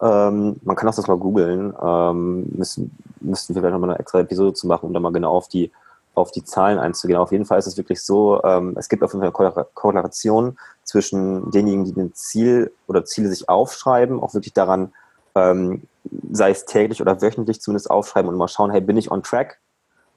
[0.00, 1.72] Ähm, man kann auch das mal googeln.
[1.82, 5.32] Ähm, müssen, müssten wir vielleicht nochmal eine extra Episode zu machen, um da mal genau
[5.32, 5.70] auf die,
[6.14, 7.18] auf die Zahlen einzugehen.
[7.18, 10.58] Auf jeden Fall ist es wirklich so, ähm, es gibt auf jeden Fall eine Korrelation
[10.84, 14.92] zwischen denjenigen, die ein Ziel oder Ziele sich aufschreiben, auch wirklich daran,
[15.34, 15.82] ähm,
[16.30, 19.58] sei es täglich oder wöchentlich zumindest aufschreiben und mal schauen, hey, bin ich on track?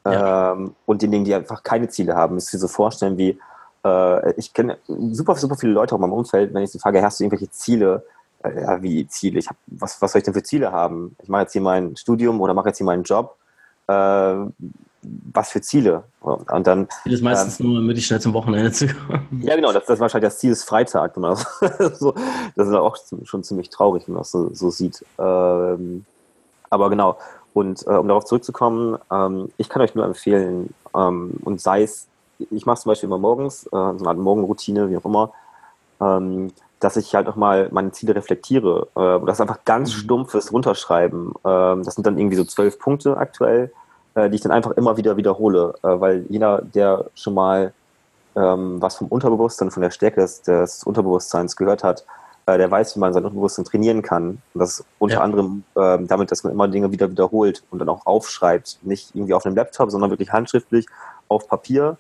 [0.06, 0.54] Ja.
[0.54, 3.40] Ähm, und denjenigen, die einfach keine Ziele haben, müsst ihr so vorstellen wie,
[3.86, 7.02] äh, ich kenne super, super viele Leute auch in meinem Umfeld, wenn ich sie frage,
[7.02, 8.04] hast du irgendwelche Ziele?
[8.44, 9.40] Äh, ja, wie Ziele?
[9.40, 11.16] Ich hab, was, was soll ich denn für Ziele haben?
[11.22, 13.38] Ich mache jetzt hier mein Studium oder mache jetzt hier meinen Job.
[13.88, 14.36] Äh,
[15.34, 16.04] was für Ziele?
[16.22, 16.88] Und dann.
[17.04, 19.28] Ziel ist meistens ähm, nur, möglichst schnell zum Wochenende zu kommen.
[19.42, 21.14] Ja, genau, das, das ist wahrscheinlich das Ziel ist Freitag.
[21.16, 22.14] Das, so,
[22.56, 25.06] das ist auch schon ziemlich traurig, wenn man das so, so sieht.
[25.18, 26.06] Ähm,
[26.70, 27.18] aber genau.
[27.54, 32.08] Und äh, um darauf zurückzukommen, ähm, ich kann euch nur empfehlen, ähm, und sei es,
[32.38, 35.32] ich mache es zum Beispiel immer morgens, äh, so eine Art Morgenroutine, wie auch immer,
[36.02, 38.88] ähm, dass ich halt auch mal meine Ziele reflektiere.
[38.96, 40.00] Äh, das ist einfach ganz mhm.
[40.00, 41.34] stumpfes Runterschreiben.
[41.46, 43.72] Ähm, das sind dann irgendwie so zwölf Punkte aktuell,
[44.16, 47.74] äh, die ich dann einfach immer wieder wiederhole, äh, weil jeder, der schon mal
[48.36, 52.06] ähm, was vom Unterbewusstsein, von der Stärke des, des Unterbewusstseins gehört hat,
[52.48, 54.42] äh, der weiß, wie man sein Unterbewusstsein trainieren kann.
[54.54, 55.22] Und das unter ja.
[55.22, 58.80] anderem äh, damit, dass man immer Dinge wieder wiederholt und dann auch aufschreibt.
[58.84, 60.86] Nicht irgendwie auf einem Laptop, sondern wirklich handschriftlich
[61.28, 61.98] auf Papier.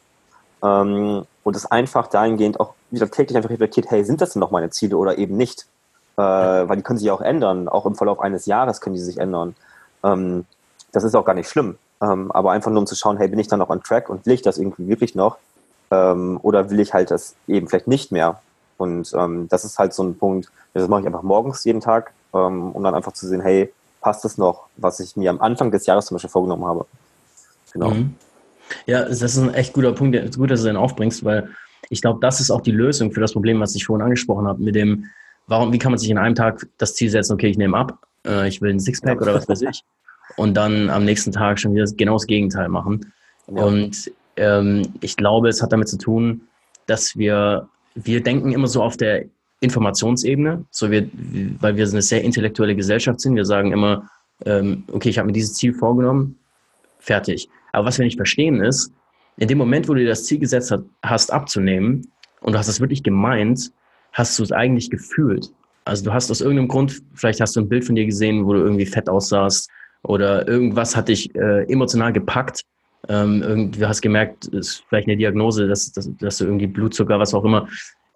[0.63, 4.51] Ähm, und das einfach dahingehend auch wieder täglich einfach reflektiert, hey, sind das denn noch
[4.51, 5.67] meine Ziele oder eben nicht?
[6.17, 7.67] Äh, weil die können sich ja auch ändern.
[7.67, 9.55] Auch im Verlauf eines Jahres können die sich ändern.
[10.03, 10.45] Ähm,
[10.91, 11.77] das ist auch gar nicht schlimm.
[12.01, 14.25] Ähm, aber einfach nur um zu schauen, hey, bin ich dann noch on track und
[14.25, 15.37] will ich das irgendwie wirklich noch?
[15.91, 18.41] Ähm, oder will ich halt das eben vielleicht nicht mehr?
[18.77, 22.11] Und ähm, das ist halt so ein Punkt, das mache ich einfach morgens jeden Tag,
[22.33, 25.71] ähm, um dann einfach zu sehen, hey, passt das noch, was ich mir am Anfang
[25.71, 26.85] des Jahres zum Beispiel vorgenommen habe.
[27.73, 27.91] Genau.
[27.91, 28.15] Mhm.
[28.85, 31.49] Ja, das ist ein echt guter Punkt, gut, dass du den aufbringst, weil
[31.89, 34.61] ich glaube, das ist auch die Lösung für das Problem, was ich vorhin angesprochen habe,
[34.61, 35.05] mit dem,
[35.47, 37.99] warum, wie kann man sich in einem Tag das Ziel setzen, okay, ich nehme ab,
[38.25, 39.83] äh, ich will ein Sixpack oder was weiß ich,
[40.37, 43.13] und dann am nächsten Tag schon wieder genau das Gegenteil machen.
[43.47, 43.63] Ja.
[43.63, 46.41] Und ähm, ich glaube, es hat damit zu tun,
[46.87, 49.25] dass wir, wir denken immer so auf der
[49.61, 51.09] Informationsebene, so wir,
[51.59, 53.35] weil wir eine sehr intellektuelle Gesellschaft sind.
[53.35, 54.09] Wir sagen immer,
[54.45, 56.37] ähm, okay, ich habe mir dieses Ziel vorgenommen,
[56.99, 57.49] fertig.
[57.71, 58.91] Aber was wir nicht verstehen ist,
[59.37, 62.11] in dem Moment, wo du dir das Ziel gesetzt hast, abzunehmen,
[62.41, 63.71] und du hast es wirklich gemeint,
[64.13, 65.51] hast du es eigentlich gefühlt.
[65.83, 68.53] Also du hast aus irgendeinem Grund, vielleicht hast du ein Bild von dir gesehen, wo
[68.53, 69.69] du irgendwie fett aussahst
[70.05, 72.63] oder irgendwas hat dich äh, emotional gepackt
[73.07, 76.67] ähm, irgendwie, du hast gemerkt, es ist vielleicht eine Diagnose, dass, dass, dass du irgendwie
[76.67, 77.67] Blutzucker, was auch immer,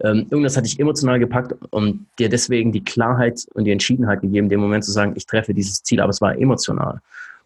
[0.02, 4.48] ähm, irgendwas hat dich emotional gepackt und dir deswegen die Klarheit und die Entschiedenheit gegeben,
[4.48, 7.00] dem Moment zu sagen, ich treffe dieses Ziel, aber es war emotional.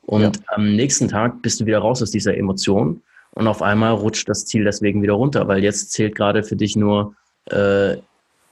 [0.07, 0.43] Und ja.
[0.49, 3.03] am nächsten Tag bist du wieder raus aus dieser Emotion
[3.33, 6.77] und auf einmal rutscht das Ziel deswegen wieder runter, weil jetzt zählt gerade für dich
[6.77, 7.15] nur
[7.47, 7.97] äh,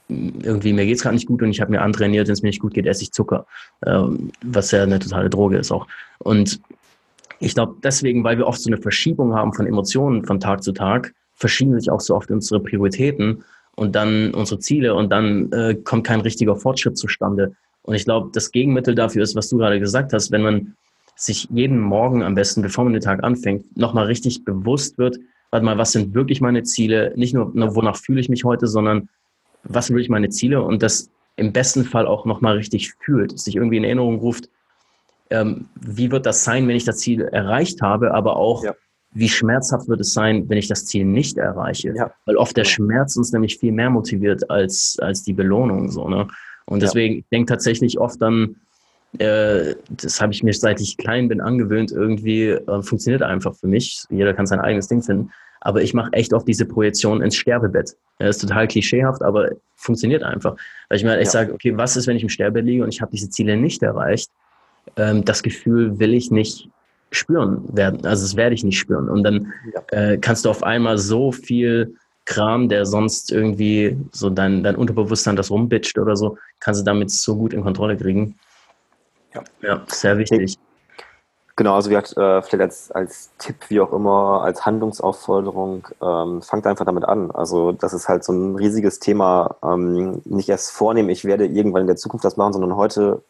[0.09, 2.49] irgendwie mir geht es gerade nicht gut und ich habe mir antrainiert, wenn es mir
[2.49, 3.45] nicht gut geht, esse ich Zucker,
[3.85, 5.87] ähm, was ja eine totale Droge ist auch.
[6.19, 6.59] Und
[7.39, 10.71] ich glaube, deswegen, weil wir oft so eine Verschiebung haben von Emotionen von Tag zu
[10.71, 13.43] Tag, verschieben sich auch so oft unsere Prioritäten
[13.75, 17.55] und dann unsere Ziele und dann äh, kommt kein richtiger Fortschritt zustande.
[17.81, 20.75] Und ich glaube, das Gegenmittel dafür ist, was du gerade gesagt hast, wenn man
[21.15, 25.17] sich jeden Morgen am besten, bevor man den Tag anfängt, nochmal richtig bewusst wird,
[25.51, 27.13] warte mal, was sind wirklich meine Ziele?
[27.15, 29.09] Nicht nur, nur wonach fühle ich mich heute, sondern
[29.63, 30.61] was sind wirklich meine Ziele?
[30.61, 34.49] Und das im besten Fall auch nochmal richtig fühlt, sich irgendwie in Erinnerung ruft,
[35.29, 38.75] ähm, wie wird das sein, wenn ich das Ziel erreicht habe, aber auch, ja.
[39.13, 41.93] wie schmerzhaft wird es sein, wenn ich das Ziel nicht erreiche.
[41.95, 42.11] Ja.
[42.25, 45.89] Weil oft der Schmerz uns nämlich viel mehr motiviert als, als die Belohnung.
[45.89, 46.27] So, ne?
[46.65, 47.19] Und deswegen, ja.
[47.19, 48.57] ich denke tatsächlich oft dann,
[49.17, 53.67] äh, das habe ich mir seit ich klein bin angewöhnt, irgendwie äh, funktioniert einfach für
[53.67, 54.05] mich.
[54.09, 55.31] Jeder kann sein eigenes Ding finden.
[55.65, 57.95] Aber ich mache echt oft diese Projektion ins Sterbebett.
[58.19, 60.55] Das ist total klischeehaft, aber funktioniert einfach.
[60.89, 61.39] Weil ich mir echt ja.
[61.39, 63.81] sage, okay, was ist, wenn ich im Sterbebett liege und ich habe diese Ziele nicht
[63.81, 64.29] erreicht?
[64.97, 66.69] ähm, das Gefühl will ich nicht
[67.11, 68.05] spüren werden.
[68.05, 69.09] Also das werde ich nicht spüren.
[69.09, 69.53] Und dann
[69.91, 71.95] äh, kannst du auf einmal so viel
[72.25, 77.11] Kram, der sonst irgendwie so dein, dein Unterbewusstsein das rumbitscht oder so, kannst du damit
[77.11, 78.35] so gut in Kontrolle kriegen.
[79.33, 80.57] Ja, ja sehr wichtig.
[81.55, 86.41] Genau, also wie gesagt, äh, vielleicht als, als Tipp, wie auch immer, als Handlungsaufforderung, ähm,
[86.41, 87.29] fangt einfach damit an.
[87.29, 89.55] Also das ist halt so ein riesiges Thema.
[89.63, 93.21] Ähm, nicht erst vornehmen, ich werde irgendwann in der Zukunft das machen, sondern heute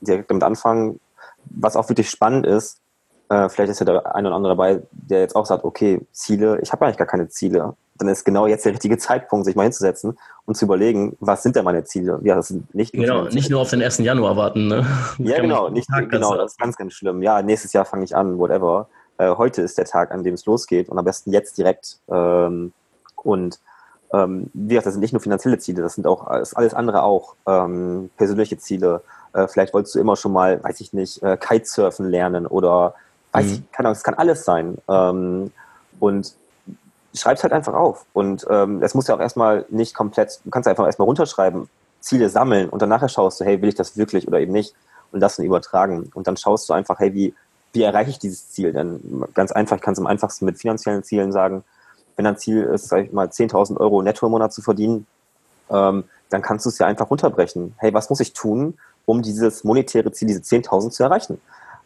[0.00, 0.98] direkt damit anfangen.
[1.44, 2.80] Was auch wirklich spannend ist,
[3.28, 6.60] äh, vielleicht ist ja der eine oder andere dabei, der jetzt auch sagt, okay, Ziele,
[6.60, 7.74] ich habe eigentlich gar keine Ziele.
[7.98, 11.56] Dann ist genau jetzt der richtige Zeitpunkt, sich mal hinzusetzen und zu überlegen, was sind
[11.56, 12.20] denn meine Ziele?
[12.22, 13.98] Ja, das sind nicht genau, nicht nur auf den 1.
[13.98, 14.68] Januar warten.
[14.68, 14.86] Ne?
[15.18, 17.22] Ja, genau, nicht, genau, das ist ganz, ganz schlimm.
[17.22, 18.88] Ja, nächstes Jahr fange ich an, whatever.
[19.18, 21.98] Äh, heute ist der Tag, an dem es losgeht und am besten jetzt direkt.
[22.08, 22.72] Ähm,
[23.16, 23.58] und
[24.12, 27.34] ähm, wie gesagt, das sind nicht nur finanzielle Ziele, das sind auch alles andere auch.
[27.46, 29.02] Ähm, persönliche Ziele,
[29.34, 32.94] äh, vielleicht wolltest du immer schon mal, weiß ich nicht, äh, Kitesurfen lernen oder
[33.32, 33.52] weiß mhm.
[33.52, 34.78] ich, keine Ahnung, es kann alles sein.
[34.88, 35.50] Ähm,
[36.00, 36.34] und
[37.18, 38.06] schreib's halt einfach auf.
[38.12, 41.68] Und ähm, es muss ja auch erstmal nicht komplett, du kannst einfach erstmal runterschreiben,
[42.00, 44.74] Ziele sammeln und danach schaust du, hey, will ich das wirklich oder eben nicht?
[45.10, 46.10] Und das dann übertragen.
[46.14, 47.34] Und dann schaust du einfach, hey, wie,
[47.72, 48.72] wie erreiche ich dieses Ziel?
[48.72, 51.64] Denn ganz einfach, ich kann es am einfachsten mit finanziellen Zielen sagen,
[52.16, 55.06] wenn dein Ziel ist, sag ich mal, 10.000 Euro netto im Monat zu verdienen,
[55.70, 57.74] ähm, dann kannst du es ja einfach runterbrechen.
[57.78, 61.40] Hey, was muss ich tun, um dieses monetäre Ziel, diese 10.000 zu erreichen.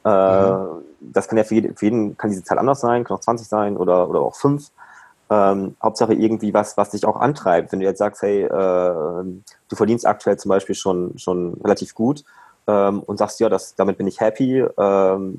[0.05, 0.83] Äh, mhm.
[1.01, 3.47] Das kann ja für jeden, für jeden, kann diese Zahl anders sein, kann auch 20
[3.47, 4.71] sein oder, oder auch 5.
[5.33, 7.73] Ähm, Hauptsache irgendwie was, was dich auch antreibt.
[7.73, 12.23] Wenn du jetzt sagst, hey, äh, du verdienst aktuell zum Beispiel schon, schon relativ gut
[12.67, 15.39] ähm, und sagst, ja, das, damit bin ich happy, ähm,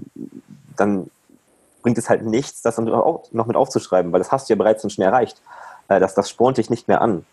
[0.76, 1.12] dann
[1.84, 4.92] bringt es halt nichts, das auch noch mit aufzuschreiben, weil das hast du ja bereits
[4.92, 5.40] schon erreicht.
[5.90, 7.24] Äh, das, das spornt dich nicht mehr an.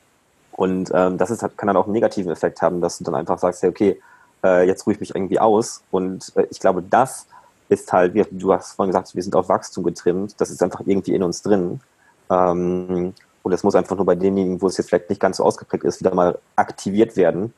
[0.52, 3.38] Und ähm, das ist, kann dann auch einen negativen Effekt haben, dass du dann einfach
[3.38, 3.98] sagst, ja, okay,
[4.44, 5.82] äh, jetzt ruhe ich mich irgendwie aus.
[5.90, 7.26] Und äh, ich glaube, das
[7.70, 10.82] ist halt, wie du hast vorhin gesagt, wir sind auf Wachstum getrimmt, das ist einfach
[10.84, 11.80] irgendwie in uns drin.
[12.30, 13.12] Ähm,
[13.42, 15.84] und das muss einfach nur bei denjenigen, wo es jetzt vielleicht nicht ganz so ausgeprägt
[15.84, 17.52] ist, wieder mal aktiviert werden.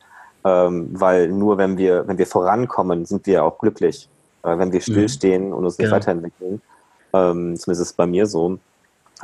[0.45, 4.09] Ähm, weil nur wenn wir, wenn wir vorankommen, sind wir auch glücklich.
[4.43, 4.83] Äh, wenn wir mhm.
[4.83, 5.53] stillstehen mhm.
[5.53, 5.97] und uns nicht genau.
[5.97, 6.63] weiterentwickeln,
[7.13, 8.59] ähm, zumindest ist es bei mir so,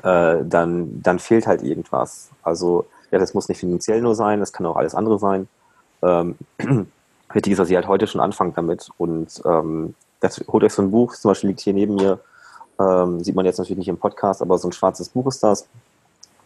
[0.02, 2.30] äh, dann, dann fehlt halt irgendwas.
[2.42, 5.48] Also, ja, das muss nicht finanziell nur sein, das kann auch alles andere sein.
[6.02, 6.36] Ähm,
[7.32, 10.82] wichtig ist, dass ihr halt heute schon anfangt damit und ähm, das, holt euch so
[10.82, 12.20] ein Buch, zum Beispiel liegt hier neben mir,
[12.78, 15.66] ähm, sieht man jetzt natürlich nicht im Podcast, aber so ein schwarzes Buch ist das,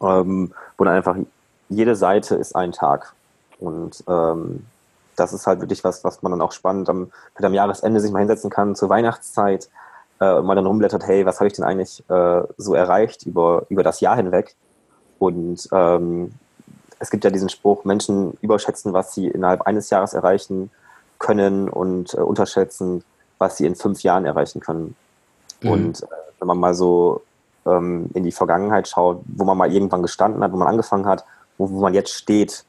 [0.00, 1.16] ähm, wo dann einfach
[1.68, 3.14] jede Seite ist ein Tag.
[3.58, 4.66] Und ähm,
[5.16, 8.20] das ist halt wirklich was, was man dann auch spannend am, am Jahresende sich mal
[8.20, 9.68] hinsetzen kann, zur Weihnachtszeit,
[10.22, 13.66] äh, und man dann rumblättert, hey, was habe ich denn eigentlich äh, so erreicht über,
[13.68, 14.54] über das Jahr hinweg?
[15.18, 16.32] Und ähm,
[16.98, 20.70] es gibt ja diesen Spruch, Menschen überschätzen, was sie innerhalb eines Jahres erreichen
[21.18, 23.04] können und äh, unterschätzen,
[23.38, 24.94] was sie in fünf Jahren erreichen können.
[25.62, 25.70] Mhm.
[25.70, 26.06] Und äh,
[26.38, 27.22] wenn man mal so
[27.66, 31.24] ähm, in die Vergangenheit schaut, wo man mal irgendwann gestanden hat, wo man angefangen hat,
[31.58, 32.64] wo, wo man jetzt steht,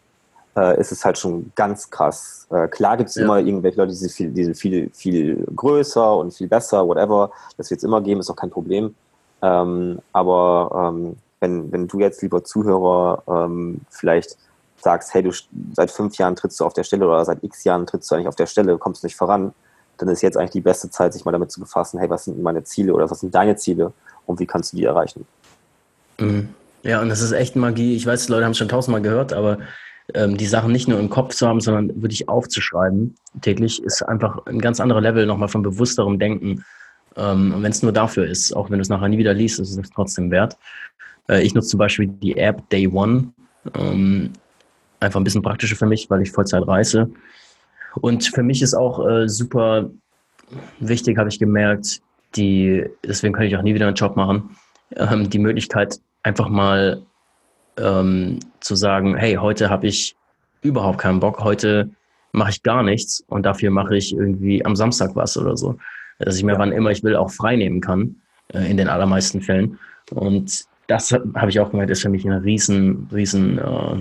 [0.56, 2.47] äh, ist es halt schon ganz krass.
[2.51, 3.23] Äh, klar gibt es ja.
[3.23, 7.32] immer irgendwelche Leute, die sind, viel, die sind viel, viel größer und viel besser, whatever.
[7.58, 8.95] Das wird es immer geben, ist auch kein Problem.
[9.41, 14.38] Ähm, aber ähm, wenn, wenn du jetzt, lieber Zuhörer, ähm, vielleicht
[14.77, 15.32] sagst, hey, du
[15.73, 18.27] seit fünf Jahren trittst du auf der Stelle oder seit x Jahren trittst du eigentlich
[18.27, 19.53] auf der Stelle, kommst nicht voran,
[20.05, 22.41] dann ist jetzt eigentlich die beste Zeit, sich mal damit zu befassen, hey, was sind
[22.41, 23.93] meine Ziele oder was sind deine Ziele
[24.25, 25.25] und wie kannst du die erreichen?
[26.19, 26.49] Mhm.
[26.83, 27.95] Ja, und das ist echt Magie.
[27.95, 29.59] Ich weiß, die Leute haben es schon tausendmal gehört, aber
[30.13, 34.45] ähm, die Sachen nicht nur im Kopf zu haben, sondern wirklich aufzuschreiben täglich, ist einfach
[34.45, 36.65] ein ganz anderer Level nochmal von bewussterem Denken.
[37.15, 39.59] Ähm, und wenn es nur dafür ist, auch wenn du es nachher nie wieder liest,
[39.59, 40.57] ist es trotzdem wert.
[41.29, 43.31] Äh, ich nutze zum Beispiel die App Day One.
[43.75, 44.33] Ähm,
[44.99, 47.09] einfach ein bisschen praktischer für mich, weil ich Vollzeit reise.
[48.01, 49.89] Und für mich ist auch äh, super
[50.79, 52.01] wichtig, habe ich gemerkt,
[52.36, 54.56] die, deswegen kann ich auch nie wieder einen Job machen,
[54.95, 57.01] ähm, die Möglichkeit, einfach mal
[57.77, 60.15] ähm, zu sagen, hey, heute habe ich
[60.62, 61.89] überhaupt keinen Bock, heute
[62.32, 65.77] mache ich gar nichts und dafür mache ich irgendwie am Samstag was oder so.
[66.19, 68.15] Dass ich mir wann immer ich will auch frei nehmen kann,
[68.53, 69.77] äh, in den allermeisten Fällen.
[70.12, 73.97] Und das habe ich auch gemerkt, ist für mich ein riesen, riesen äh,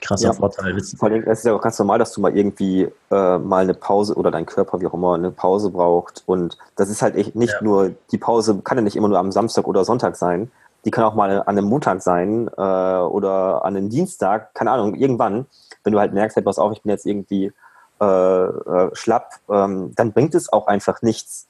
[0.00, 0.32] krasser ja.
[0.32, 0.78] Vorteil.
[0.96, 3.74] Vor allem ist es ja auch ganz normal, dass du mal irgendwie äh, mal eine
[3.74, 6.22] Pause oder dein Körper, wie auch immer, eine Pause braucht.
[6.26, 7.62] Und das ist halt echt nicht ja.
[7.62, 10.50] nur, die Pause kann ja nicht immer nur am Samstag oder Sonntag sein,
[10.84, 14.94] die kann auch mal an einem Montag sein äh, oder an einem Dienstag, keine Ahnung,
[14.94, 15.46] irgendwann,
[15.84, 17.52] wenn du halt merkst, hey, pass auf, ich bin jetzt irgendwie
[18.00, 21.48] äh, äh, schlapp, ähm, dann bringt es auch einfach nichts,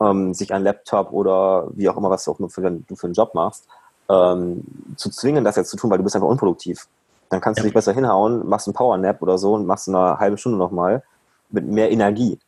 [0.00, 3.06] ähm, sich ein Laptop oder wie auch immer, was du auch nur für, du für
[3.06, 3.66] einen Job machst,
[4.10, 4.62] ähm,
[4.96, 6.86] zu zwingen, das jetzt zu tun, weil du bist einfach unproduktiv.
[7.28, 7.62] Dann kannst ja.
[7.62, 11.02] du dich besser hinhauen, machst einen Powernap oder so und machst eine halbe Stunde nochmal
[11.50, 12.38] mit mehr Energie.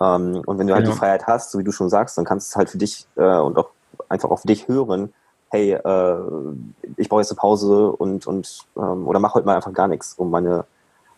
[0.00, 0.92] Ähm, und wenn du halt ja.
[0.92, 3.06] die Freiheit hast, so wie du schon sagst, dann kannst du es halt für dich
[3.16, 3.70] äh, und auch
[4.08, 5.12] einfach auf dich hören,
[5.50, 6.14] hey, äh,
[6.96, 10.14] ich brauche jetzt eine Pause und, und ähm, oder mach heute mal einfach gar nichts,
[10.14, 10.64] um meine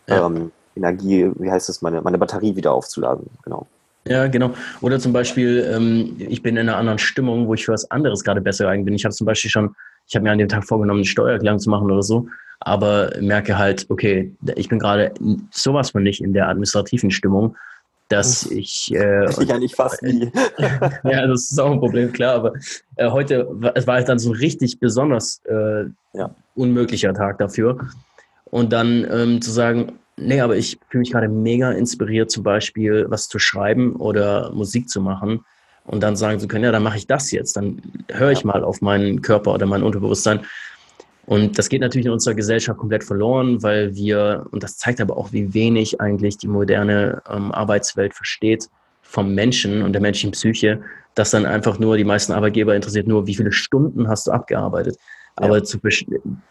[0.07, 0.25] ja.
[0.25, 3.29] ähm, Energie, wie heißt es, meine, meine Batterie wieder aufzuladen.
[3.43, 3.65] Genau.
[4.07, 4.51] Ja, genau.
[4.81, 8.23] Oder zum Beispiel, ähm, ich bin in einer anderen Stimmung, wo ich für was anderes
[8.23, 8.93] gerade besser geeignet bin.
[8.93, 9.75] Ich habe zum Beispiel schon,
[10.07, 12.27] ich habe mir an dem Tag vorgenommen, eine Steuererklärung zu machen oder so,
[12.59, 15.13] aber merke halt, okay, ich bin gerade
[15.51, 17.55] sowas von nicht in der administrativen Stimmung
[18.09, 18.93] dass ich.
[18.93, 20.31] Äh, ich ja nicht fast nie.
[21.03, 22.53] ja, das ist auch ein Problem, klar, aber
[22.97, 26.35] äh, heute, es war halt dann so ein richtig besonders äh, ja.
[26.55, 27.79] unmöglicher Tag dafür.
[28.45, 33.05] Und dann ähm, zu sagen, nee, aber ich fühle mich gerade mega inspiriert, zum Beispiel
[33.09, 35.43] was zu schreiben oder Musik zu machen.
[35.85, 37.55] Und dann sagen zu können, ja, dann mache ich das jetzt.
[37.57, 40.41] Dann höre ich mal auf meinen Körper oder mein Unterbewusstsein.
[41.27, 45.17] Und das geht natürlich in unserer Gesellschaft komplett verloren, weil wir, und das zeigt aber
[45.17, 48.69] auch, wie wenig eigentlich die moderne ähm, Arbeitswelt versteht
[49.01, 50.81] vom Menschen und der menschlichen Psyche,
[51.15, 54.97] dass dann einfach nur die meisten Arbeitgeber interessiert nur, wie viele Stunden hast du abgearbeitet.
[55.35, 55.63] Aber ja.
[55.63, 55.79] zu,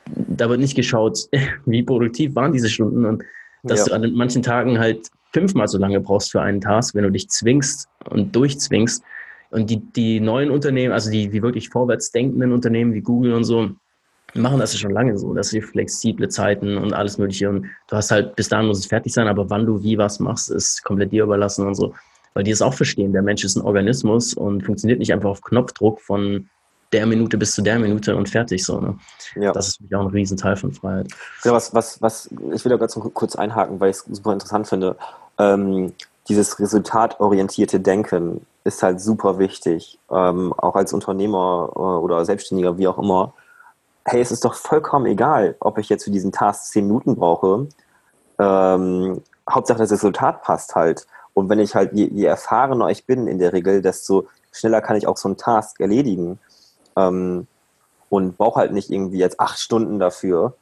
[0.06, 1.28] da wird nicht geschaut,
[1.66, 3.22] wie produktiv waren diese Stunden und
[3.62, 3.96] dass ja.
[3.98, 7.28] du an manchen Tagen halt fünfmal so lange brauchst für einen Task, wenn du dich
[7.28, 9.02] zwingst und durchzwingst.
[9.54, 13.44] Und die, die neuen Unternehmen, also die, die wirklich vorwärts denkenden Unternehmen wie Google und
[13.44, 13.70] so,
[14.34, 17.96] machen das ja schon lange so, dass sie flexible Zeiten und alles Mögliche und du
[17.96, 20.82] hast halt, bis dahin muss es fertig sein, aber wann du wie was machst, ist
[20.82, 21.94] komplett dir überlassen und so.
[22.34, 25.40] Weil die es auch verstehen, der Mensch ist ein Organismus und funktioniert nicht einfach auf
[25.40, 26.48] Knopfdruck von
[26.92, 28.80] der Minute bis zu der Minute und fertig so.
[28.80, 28.98] Ne?
[29.36, 29.52] Ja.
[29.52, 31.06] Das ist für mich auch ein Riesenteil von Freiheit.
[31.44, 34.66] Ja, was, was, was, ich will da ganz kurz einhaken, weil ich es super interessant
[34.66, 34.96] finde.
[35.38, 35.92] Ähm,
[36.28, 42.88] dieses resultatorientierte Denken ist halt super wichtig, ähm, auch als Unternehmer äh, oder Selbstständiger, wie
[42.88, 43.34] auch immer.
[44.06, 47.68] Hey, es ist doch vollkommen egal, ob ich jetzt für diesen Task zehn Minuten brauche.
[48.38, 51.06] Ähm, Hauptsache das Resultat passt halt.
[51.34, 54.96] Und wenn ich halt, je, je, erfahrener ich bin in der Regel, desto schneller kann
[54.96, 56.38] ich auch so einen Task erledigen.
[56.96, 57.46] Ähm,
[58.08, 60.54] und brauche halt nicht irgendwie jetzt acht Stunden dafür,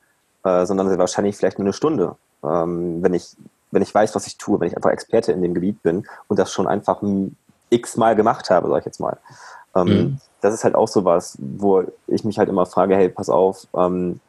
[0.44, 3.36] äh, sondern wahrscheinlich vielleicht nur eine Stunde, ähm, wenn ich
[3.72, 6.38] wenn ich weiß, was ich tue, wenn ich einfach Experte in dem Gebiet bin und
[6.38, 7.02] das schon einfach
[7.72, 9.18] x-mal gemacht habe, sag ich jetzt mal.
[9.74, 10.18] Ähm, mhm.
[10.40, 13.66] Das ist halt auch so was, wo ich mich halt immer frage, hey, pass auf,
[13.76, 14.20] ähm,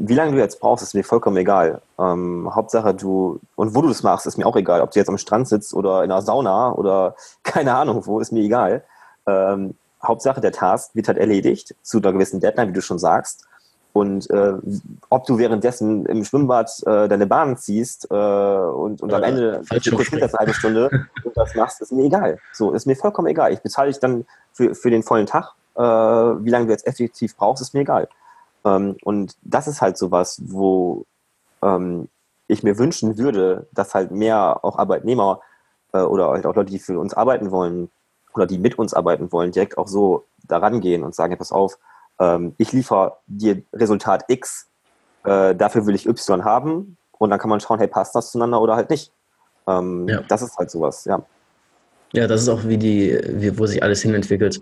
[0.00, 1.82] wie lange du jetzt brauchst, ist mir vollkommen egal.
[1.98, 4.80] Ähm, Hauptsache du, und wo du das machst, ist mir auch egal.
[4.80, 8.30] Ob du jetzt am Strand sitzt oder in einer Sauna oder keine Ahnung wo, ist
[8.30, 8.84] mir egal.
[9.26, 13.48] Ähm, Hauptsache der Task wird halt erledigt zu einer gewissen Deadline, wie du schon sagst.
[13.92, 14.54] Und äh,
[15.08, 19.96] ob du währenddessen im Schwimmbad äh, deine Bahn ziehst äh, und, und am Ende du
[19.96, 20.90] kurz eine halbe Stunde
[21.24, 22.38] und das machst, ist mir egal.
[22.52, 23.52] So, ist mir vollkommen egal.
[23.52, 25.52] Ich bezahle dich dann für, für den vollen Tag.
[25.74, 28.08] Äh, wie lange du jetzt effektiv brauchst, ist mir egal.
[28.64, 31.04] Ähm, und das ist halt so was, wo
[31.62, 32.08] ähm,
[32.46, 35.40] ich mir wünschen würde, dass halt mehr auch Arbeitnehmer
[35.92, 37.90] äh, oder halt auch Leute, die für uns arbeiten wollen
[38.34, 41.78] oder die mit uns arbeiten wollen, direkt auch so daran gehen und sagen, pass auf,
[42.20, 44.68] ähm, ich liefere dir Resultat X,
[45.24, 48.60] äh, dafür will ich Y haben und dann kann man schauen, hey, passt das zueinander
[48.60, 49.12] oder halt nicht.
[49.66, 50.22] Ähm, ja.
[50.28, 51.22] Das ist halt sowas, ja.
[52.12, 54.60] Ja, das ist auch wie die, wie, wo sich alles hinentwickelt.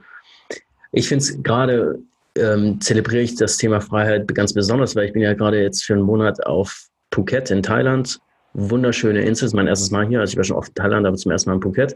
[0.92, 2.01] Ich finde es gerade,
[2.37, 5.95] ähm, zelebriere ich das Thema Freiheit ganz besonders, weil ich bin ja gerade jetzt für
[5.95, 8.19] einen Monat auf Phuket in Thailand.
[8.55, 10.21] Wunderschöne Insel, das ist mein erstes Mal hier.
[10.21, 11.95] Also ich war schon oft in Thailand, aber zum ersten Mal in Phuket.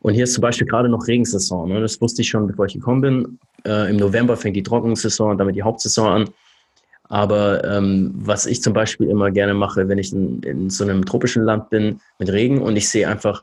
[0.00, 1.68] Und hier ist zum Beispiel gerade noch Regensaison.
[1.68, 1.80] Ne?
[1.80, 3.38] Das wusste ich schon, bevor ich gekommen bin.
[3.66, 6.30] Äh, Im November fängt die Trockensaison und damit die Hauptsaison an.
[7.08, 11.04] Aber ähm, was ich zum Beispiel immer gerne mache, wenn ich in, in, so einem
[11.04, 13.42] tropischen Land bin mit Regen und ich sehe einfach,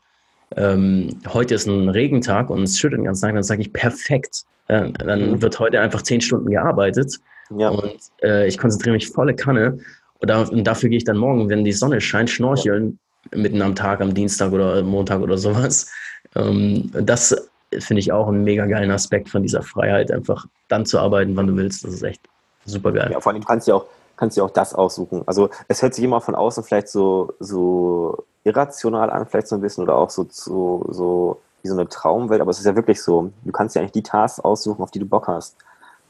[0.55, 4.43] ähm, heute ist ein Regentag und es schüttet den ganzen Tag, dann sage ich perfekt.
[4.67, 5.41] Äh, dann mhm.
[5.41, 7.19] wird heute einfach zehn Stunden gearbeitet
[7.55, 7.69] ja.
[7.69, 9.79] und äh, ich konzentriere mich volle Kanne.
[10.19, 12.99] Und, da, und, dafür gehe ich dann morgen, wenn die Sonne scheint, schnorcheln
[13.33, 15.91] mitten am Tag, am Dienstag oder Montag oder sowas.
[16.35, 17.35] Ähm, das
[17.79, 21.47] finde ich auch einen mega geilen Aspekt von dieser Freiheit, einfach dann zu arbeiten, wann
[21.47, 21.83] du willst.
[21.83, 22.21] Das ist echt
[22.65, 23.09] super geil.
[23.11, 25.23] Ja, vor allem kannst du auch, kannst du auch das aussuchen.
[25.25, 29.61] Also es hört sich immer von außen vielleicht so, so irrational an, vielleicht so ein
[29.61, 33.01] bisschen, oder auch so, so, so wie so eine Traumwelt, aber es ist ja wirklich
[33.01, 33.31] so.
[33.43, 35.55] Du kannst ja eigentlich die Tasks aussuchen, auf die du Bock hast.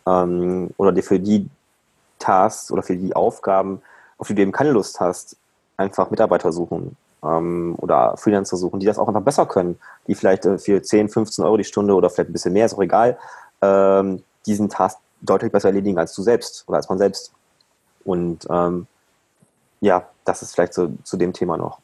[0.05, 1.49] Ähm, oder dir für die
[2.19, 3.81] Tasks oder für die Aufgaben,
[4.17, 5.37] auf die du eben keine Lust hast,
[5.77, 10.45] einfach Mitarbeiter suchen ähm, oder Freelancer suchen, die das auch einfach besser können, die vielleicht
[10.45, 13.17] äh, für 10, 15 Euro die Stunde oder vielleicht ein bisschen mehr, ist auch egal,
[13.61, 17.31] ähm, diesen Task deutlich besser erledigen als du selbst oder als man selbst.
[18.03, 18.87] Und ähm,
[19.81, 21.79] ja, das ist vielleicht so zu dem Thema noch.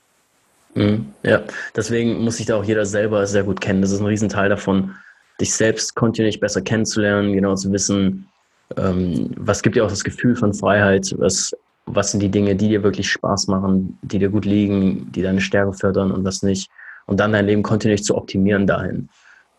[0.76, 1.42] Mhm, ja,
[1.76, 3.82] deswegen muss sich da auch jeder selber sehr gut kennen.
[3.82, 4.96] Das ist ein Riesenteil davon,
[5.40, 8.30] dich selbst kontinuierlich besser kennenzulernen, genau zu wissen,
[8.78, 11.52] ähm, was gibt dir auch das Gefühl von Freiheit, was
[11.96, 15.42] was sind die Dinge, die dir wirklich Spaß machen, die dir gut liegen, die deine
[15.42, 16.70] Stärke fördern und was nicht.
[17.06, 19.10] Und dann dein Leben kontinuierlich zu optimieren dahin.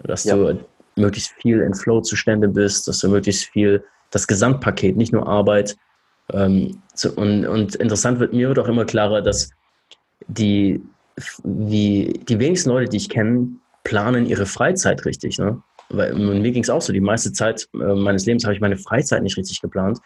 [0.03, 0.37] Dass ja.
[0.37, 0.59] du
[0.97, 5.77] möglichst viel in Flow-Zustände bist, dass du möglichst viel, das Gesamtpaket, nicht nur Arbeit.
[6.33, 9.51] Ähm, zu, und, und interessant wird mir wird auch immer klarer, dass
[10.29, 10.81] die,
[11.45, 13.49] wie, die wenigsten Leute, die ich kenne,
[13.85, 15.39] planen ihre Freizeit richtig.
[15.39, 15.63] Ne?
[15.89, 18.77] Weil mir ging es auch so, die meiste Zeit äh, meines Lebens habe ich meine
[18.77, 19.99] Freizeit nicht richtig geplant.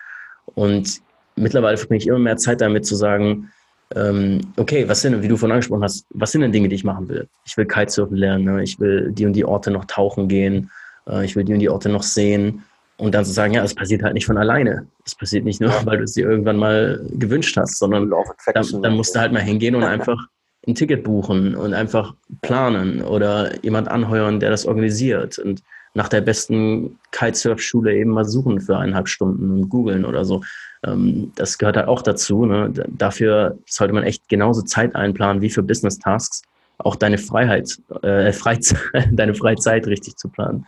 [0.54, 1.00] Und
[1.36, 3.50] mittlerweile verbringe ich immer mehr Zeit damit zu sagen,
[3.94, 6.84] ähm, okay, was sind, wie du vorhin angesprochen hast, was sind denn Dinge, die ich
[6.84, 7.28] machen will?
[7.44, 8.62] Ich will Kitesurfen lernen, ne?
[8.62, 10.70] ich will die und die Orte noch tauchen gehen,
[11.08, 12.64] äh, ich will die und die Orte noch sehen.
[12.98, 14.86] Und dann zu sagen, ja, es passiert halt nicht von alleine.
[15.04, 18.96] Es passiert nicht nur, weil du es dir irgendwann mal gewünscht hast, sondern dann, dann
[18.96, 20.18] musst du halt mal hingehen und einfach
[20.66, 25.62] ein Ticket buchen und einfach planen oder jemand anheuern, der das organisiert und
[25.96, 30.42] nach der besten Kitesurf-Schule eben mal suchen für eineinhalb Stunden und googeln oder so.
[30.84, 32.44] Ähm, das gehört halt auch dazu.
[32.44, 32.70] Ne?
[32.88, 36.42] Dafür sollte man echt genauso Zeit einplanen wie für Business Tasks,
[36.76, 38.78] auch deine Freiheit, äh, Freizeit,
[39.10, 40.66] deine Freizeit richtig zu planen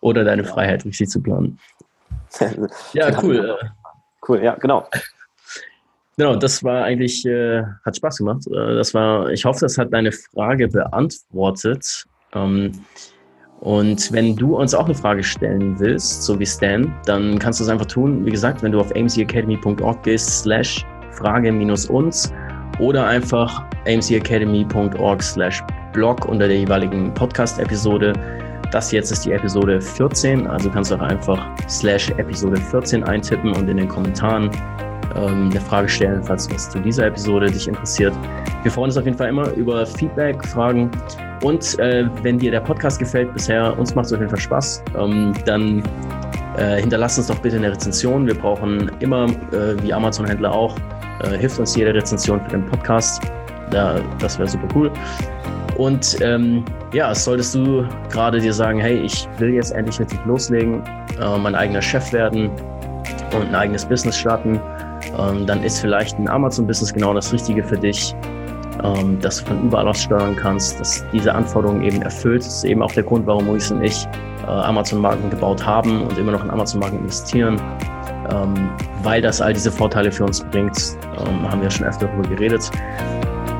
[0.00, 1.58] oder deine Freiheit richtig zu planen.
[2.92, 3.58] ja, cool.
[4.28, 4.88] Cool, ja, genau.
[6.16, 8.46] Genau, das war eigentlich, äh, hat Spaß gemacht.
[8.46, 12.04] Äh, das war, ich hoffe, das hat deine Frage beantwortet.
[12.32, 12.84] Ähm,
[13.62, 17.64] und wenn du uns auch eine Frage stellen willst, so wie Stan, dann kannst du
[17.64, 18.26] es einfach tun.
[18.26, 22.34] Wie gesagt, wenn du auf amcacademy.org gehst, slash Frage minus uns
[22.80, 28.14] oder einfach amcacademy.org slash blog unter der jeweiligen Podcast-Episode.
[28.72, 33.54] Das jetzt ist die Episode 14, also kannst du auch einfach slash Episode 14 eintippen
[33.54, 34.50] und in den Kommentaren
[35.14, 38.14] ähm, eine Frage stellen, falls was zu dieser Episode dich interessiert.
[38.64, 40.90] Wir freuen uns auf jeden Fall immer über Feedback, Fragen
[41.42, 44.82] und äh, wenn dir der Podcast gefällt bisher, uns macht es auf jeden Fall Spaß,
[44.98, 45.82] ähm, dann
[46.56, 48.26] äh, hinterlasst uns doch bitte eine Rezension.
[48.26, 50.76] Wir brauchen immer, äh, wie Amazon-Händler auch,
[51.24, 53.22] äh, hilft uns jede Rezension für den Podcast.
[53.70, 54.90] Da, das wäre super cool.
[55.78, 60.82] Und ähm, ja, solltest du gerade dir sagen, hey, ich will jetzt endlich richtig loslegen,
[61.20, 62.50] äh, mein eigener Chef werden
[63.34, 64.60] und ein eigenes Business starten,
[65.18, 68.14] ähm, dann ist vielleicht ein Amazon-Business genau das Richtige für dich,
[68.82, 72.44] ähm, dass du von überall aus steuern kannst, dass diese Anforderungen eben erfüllt.
[72.44, 74.06] Das ist eben auch der Grund, warum Maurice und ich
[74.42, 77.60] äh, Amazon-Marken gebaut haben und immer noch in Amazon-Marken investieren.
[78.30, 78.70] Ähm,
[79.02, 82.70] weil das all diese Vorteile für uns bringt, ähm, haben wir schon öfter darüber geredet.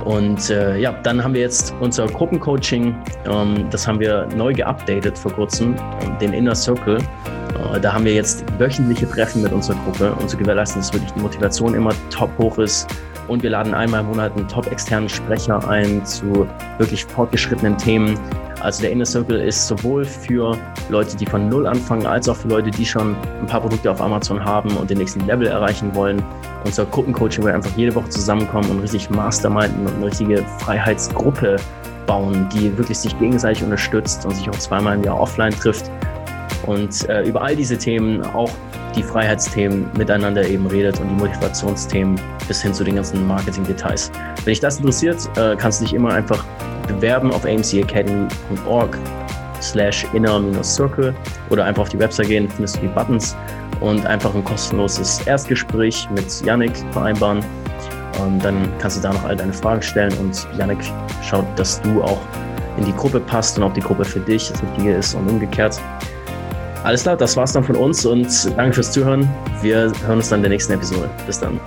[0.04, 2.94] Und äh, ja, dann haben wir jetzt unser Gruppencoaching,
[3.26, 6.96] ähm, das haben wir neu geupdatet vor kurzem, ähm, den Inner Circle.
[6.96, 11.12] Äh, da haben wir jetzt wöchentliche Treffen mit unserer Gruppe, um zu gewährleisten, dass wirklich
[11.12, 12.88] die Motivation immer top hoch ist.
[13.28, 16.46] Und wir laden einmal im Monat einen top externen Sprecher ein zu
[16.78, 18.18] wirklich fortgeschrittenen Themen.
[18.60, 20.56] Also der Inner Circle ist sowohl für
[20.88, 24.00] Leute, die von Null anfangen, als auch für Leute, die schon ein paar Produkte auf
[24.00, 26.22] Amazon haben und den nächsten Level erreichen wollen.
[26.64, 31.56] Unser Gruppencoaching, wo wir einfach jede Woche zusammenkommen und richtig masterminden und eine richtige Freiheitsgruppe
[32.06, 35.90] bauen, die wirklich sich gegenseitig unterstützt und sich auch zweimal im Jahr offline trifft
[36.66, 38.50] und äh, über all diese Themen, auch
[38.94, 44.10] die Freiheitsthemen miteinander eben redet und die Motivationsthemen bis hin zu den ganzen Marketing-Details.
[44.44, 46.44] Wenn dich das interessiert, äh, kannst du dich immer einfach
[46.86, 48.98] bewerben auf amcacademy.org
[49.60, 51.14] slash inner-circle
[51.50, 53.36] oder einfach auf die Website gehen, findest du die Buttons
[53.80, 57.44] und einfach ein kostenloses Erstgespräch mit Yannick vereinbaren.
[58.20, 60.78] Und dann kannst du da noch all deine Fragen stellen und Yannick
[61.22, 62.20] schaut, dass du auch
[62.76, 65.80] in die Gruppe passt und auch die Gruppe für dich das Richtige ist und umgekehrt.
[66.84, 69.28] Alles klar, das war's dann von uns und danke fürs Zuhören.
[69.60, 71.08] Wir hören uns dann in der nächsten Episode.
[71.26, 71.60] Bis dann.